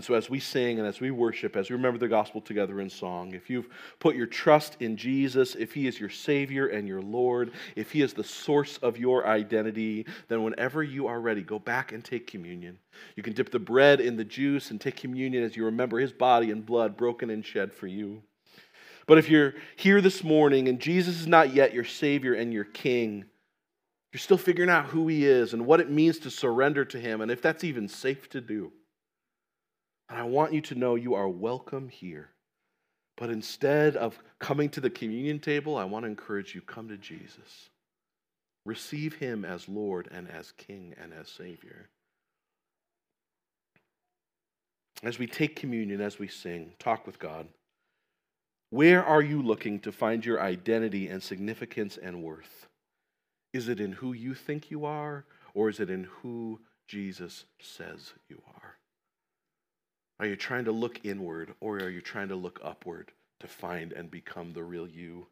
And 0.00 0.04
so, 0.06 0.14
as 0.14 0.30
we 0.30 0.40
sing 0.40 0.78
and 0.78 0.88
as 0.88 0.98
we 0.98 1.10
worship, 1.10 1.56
as 1.56 1.68
we 1.68 1.76
remember 1.76 1.98
the 1.98 2.08
gospel 2.08 2.40
together 2.40 2.80
in 2.80 2.88
song, 2.88 3.34
if 3.34 3.50
you've 3.50 3.68
put 3.98 4.16
your 4.16 4.24
trust 4.24 4.78
in 4.80 4.96
Jesus, 4.96 5.54
if 5.54 5.74
He 5.74 5.86
is 5.86 6.00
your 6.00 6.08
Savior 6.08 6.68
and 6.68 6.88
your 6.88 7.02
Lord, 7.02 7.52
if 7.76 7.92
He 7.92 8.00
is 8.00 8.14
the 8.14 8.24
source 8.24 8.78
of 8.78 8.96
your 8.96 9.26
identity, 9.26 10.06
then 10.28 10.42
whenever 10.42 10.82
you 10.82 11.06
are 11.06 11.20
ready, 11.20 11.42
go 11.42 11.58
back 11.58 11.92
and 11.92 12.02
take 12.02 12.26
communion. 12.26 12.78
You 13.14 13.22
can 13.22 13.34
dip 13.34 13.50
the 13.50 13.58
bread 13.58 14.00
in 14.00 14.16
the 14.16 14.24
juice 14.24 14.70
and 14.70 14.80
take 14.80 14.96
communion 14.96 15.44
as 15.44 15.54
you 15.54 15.66
remember 15.66 15.98
His 15.98 16.12
body 16.12 16.50
and 16.50 16.64
blood 16.64 16.96
broken 16.96 17.28
and 17.28 17.44
shed 17.44 17.70
for 17.70 17.86
you. 17.86 18.22
But 19.06 19.18
if 19.18 19.28
you're 19.28 19.52
here 19.76 20.00
this 20.00 20.24
morning 20.24 20.66
and 20.66 20.80
Jesus 20.80 21.20
is 21.20 21.26
not 21.26 21.52
yet 21.52 21.74
your 21.74 21.84
Savior 21.84 22.32
and 22.32 22.54
your 22.54 22.64
King, 22.64 23.26
you're 24.14 24.18
still 24.18 24.38
figuring 24.38 24.70
out 24.70 24.86
who 24.86 25.08
He 25.08 25.26
is 25.26 25.52
and 25.52 25.66
what 25.66 25.80
it 25.80 25.90
means 25.90 26.18
to 26.20 26.30
surrender 26.30 26.86
to 26.86 26.98
Him, 26.98 27.20
and 27.20 27.30
if 27.30 27.42
that's 27.42 27.64
even 27.64 27.86
safe 27.86 28.30
to 28.30 28.40
do. 28.40 28.72
And 30.10 30.18
I 30.18 30.24
want 30.24 30.52
you 30.52 30.60
to 30.62 30.74
know 30.74 30.96
you 30.96 31.14
are 31.14 31.28
welcome 31.28 31.88
here. 31.88 32.30
But 33.16 33.30
instead 33.30 33.96
of 33.96 34.18
coming 34.40 34.68
to 34.70 34.80
the 34.80 34.90
communion 34.90 35.38
table, 35.38 35.76
I 35.76 35.84
want 35.84 36.04
to 36.04 36.08
encourage 36.10 36.54
you 36.54 36.62
come 36.62 36.88
to 36.88 36.96
Jesus. 36.96 37.70
Receive 38.66 39.14
him 39.14 39.44
as 39.44 39.68
Lord 39.68 40.08
and 40.10 40.28
as 40.28 40.52
King 40.52 40.94
and 41.00 41.12
as 41.12 41.28
Savior. 41.28 41.88
As 45.02 45.18
we 45.18 45.26
take 45.28 45.54
communion, 45.54 46.00
as 46.00 46.18
we 46.18 46.26
sing, 46.26 46.72
talk 46.78 47.06
with 47.06 47.18
God. 47.18 47.46
Where 48.70 49.04
are 49.04 49.22
you 49.22 49.42
looking 49.42 49.78
to 49.80 49.92
find 49.92 50.24
your 50.24 50.40
identity 50.40 51.08
and 51.08 51.22
significance 51.22 51.96
and 51.96 52.22
worth? 52.22 52.66
Is 53.52 53.68
it 53.68 53.80
in 53.80 53.92
who 53.92 54.12
you 54.12 54.34
think 54.34 54.70
you 54.70 54.84
are, 54.84 55.24
or 55.54 55.68
is 55.68 55.80
it 55.80 55.88
in 55.88 56.04
who 56.04 56.60
Jesus 56.86 57.44
says 57.60 58.12
you 58.28 58.42
are? 58.54 58.79
Are 60.20 60.26
you 60.26 60.36
trying 60.36 60.66
to 60.66 60.72
look 60.72 61.00
inward 61.02 61.54
or 61.60 61.78
are 61.78 61.88
you 61.88 62.02
trying 62.02 62.28
to 62.28 62.36
look 62.36 62.60
upward 62.62 63.10
to 63.40 63.46
find 63.46 63.94
and 63.94 64.10
become 64.10 64.52
the 64.52 64.62
real 64.62 64.86
you? 64.86 65.26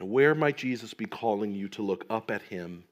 And 0.00 0.10
where 0.10 0.34
might 0.34 0.56
Jesus 0.56 0.92
be 0.92 1.04
calling 1.04 1.54
you 1.54 1.68
to 1.68 1.82
look 1.82 2.04
up 2.10 2.32
at 2.32 2.42
him 2.42 2.82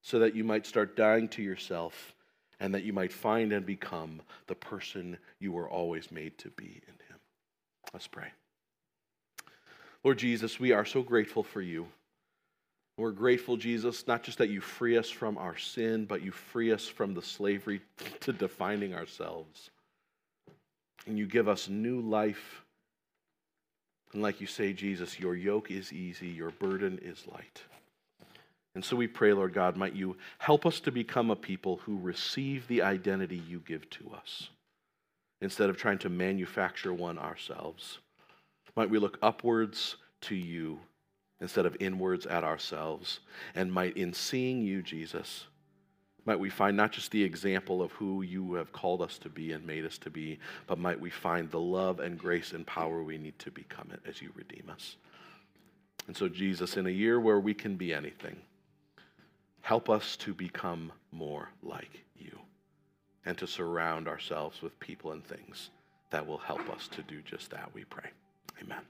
so 0.00 0.20
that 0.20 0.36
you 0.36 0.44
might 0.44 0.64
start 0.64 0.96
dying 0.96 1.26
to 1.30 1.42
yourself 1.42 2.14
and 2.60 2.72
that 2.72 2.84
you 2.84 2.92
might 2.92 3.12
find 3.12 3.52
and 3.52 3.66
become 3.66 4.22
the 4.46 4.54
person 4.54 5.18
you 5.40 5.50
were 5.50 5.68
always 5.68 6.12
made 6.12 6.38
to 6.38 6.50
be 6.50 6.80
in 6.86 6.94
him? 7.08 7.18
Let's 7.92 8.06
pray. 8.06 8.28
Lord 10.04 10.18
Jesus, 10.18 10.60
we 10.60 10.70
are 10.70 10.84
so 10.84 11.02
grateful 11.02 11.42
for 11.42 11.62
you. 11.62 11.88
We're 12.96 13.10
grateful, 13.10 13.56
Jesus, 13.56 14.06
not 14.06 14.22
just 14.22 14.38
that 14.38 14.50
you 14.50 14.60
free 14.60 14.96
us 14.96 15.10
from 15.10 15.36
our 15.36 15.56
sin, 15.56 16.04
but 16.04 16.22
you 16.22 16.30
free 16.30 16.70
us 16.70 16.86
from 16.86 17.12
the 17.12 17.22
slavery 17.22 17.80
to 18.20 18.32
defining 18.32 18.94
ourselves 18.94 19.70
and 21.10 21.18
you 21.18 21.26
give 21.26 21.48
us 21.48 21.68
new 21.68 22.00
life. 22.00 22.62
And 24.12 24.22
like 24.22 24.40
you 24.40 24.46
say, 24.46 24.72
Jesus, 24.72 25.18
your 25.18 25.34
yoke 25.34 25.70
is 25.70 25.92
easy, 25.92 26.28
your 26.28 26.50
burden 26.52 26.98
is 27.02 27.26
light. 27.26 27.62
And 28.74 28.84
so 28.84 28.94
we 28.94 29.08
pray, 29.08 29.32
Lord 29.32 29.52
God, 29.52 29.76
might 29.76 29.94
you 29.94 30.16
help 30.38 30.64
us 30.64 30.78
to 30.80 30.92
become 30.92 31.30
a 31.30 31.36
people 31.36 31.78
who 31.78 31.98
receive 31.98 32.68
the 32.68 32.82
identity 32.82 33.42
you 33.48 33.60
give 33.66 33.90
to 33.90 34.12
us 34.16 34.50
instead 35.40 35.68
of 35.68 35.76
trying 35.76 35.98
to 35.98 36.08
manufacture 36.08 36.94
one 36.94 37.18
ourselves. 37.18 37.98
Might 38.76 38.90
we 38.90 38.98
look 38.98 39.18
upwards 39.20 39.96
to 40.22 40.36
you 40.36 40.78
instead 41.40 41.66
of 41.66 41.76
inwards 41.80 42.26
at 42.26 42.44
ourselves. 42.44 43.18
And 43.56 43.72
might, 43.72 43.96
in 43.96 44.12
seeing 44.12 44.62
you, 44.62 44.82
Jesus, 44.82 45.46
might 46.26 46.38
we 46.38 46.50
find 46.50 46.76
not 46.76 46.92
just 46.92 47.10
the 47.10 47.22
example 47.22 47.82
of 47.82 47.92
who 47.92 48.22
you 48.22 48.54
have 48.54 48.72
called 48.72 49.02
us 49.02 49.18
to 49.18 49.28
be 49.28 49.52
and 49.52 49.66
made 49.66 49.84
us 49.84 49.98
to 49.98 50.10
be, 50.10 50.38
but 50.66 50.78
might 50.78 51.00
we 51.00 51.10
find 51.10 51.50
the 51.50 51.60
love 51.60 52.00
and 52.00 52.18
grace 52.18 52.52
and 52.52 52.66
power 52.66 53.02
we 53.02 53.18
need 53.18 53.38
to 53.38 53.50
become 53.50 53.88
it 53.92 54.00
as 54.08 54.20
you 54.20 54.30
redeem 54.34 54.70
us. 54.70 54.96
And 56.06 56.16
so, 56.16 56.28
Jesus, 56.28 56.76
in 56.76 56.86
a 56.86 56.90
year 56.90 57.20
where 57.20 57.40
we 57.40 57.54
can 57.54 57.76
be 57.76 57.94
anything, 57.94 58.36
help 59.60 59.88
us 59.88 60.16
to 60.16 60.34
become 60.34 60.92
more 61.12 61.48
like 61.62 62.04
you 62.16 62.38
and 63.26 63.36
to 63.38 63.46
surround 63.46 64.08
ourselves 64.08 64.62
with 64.62 64.78
people 64.80 65.12
and 65.12 65.24
things 65.24 65.70
that 66.10 66.26
will 66.26 66.38
help 66.38 66.68
us 66.70 66.88
to 66.88 67.02
do 67.02 67.20
just 67.22 67.50
that, 67.50 67.70
we 67.74 67.84
pray. 67.84 68.10
Amen. 68.62 68.80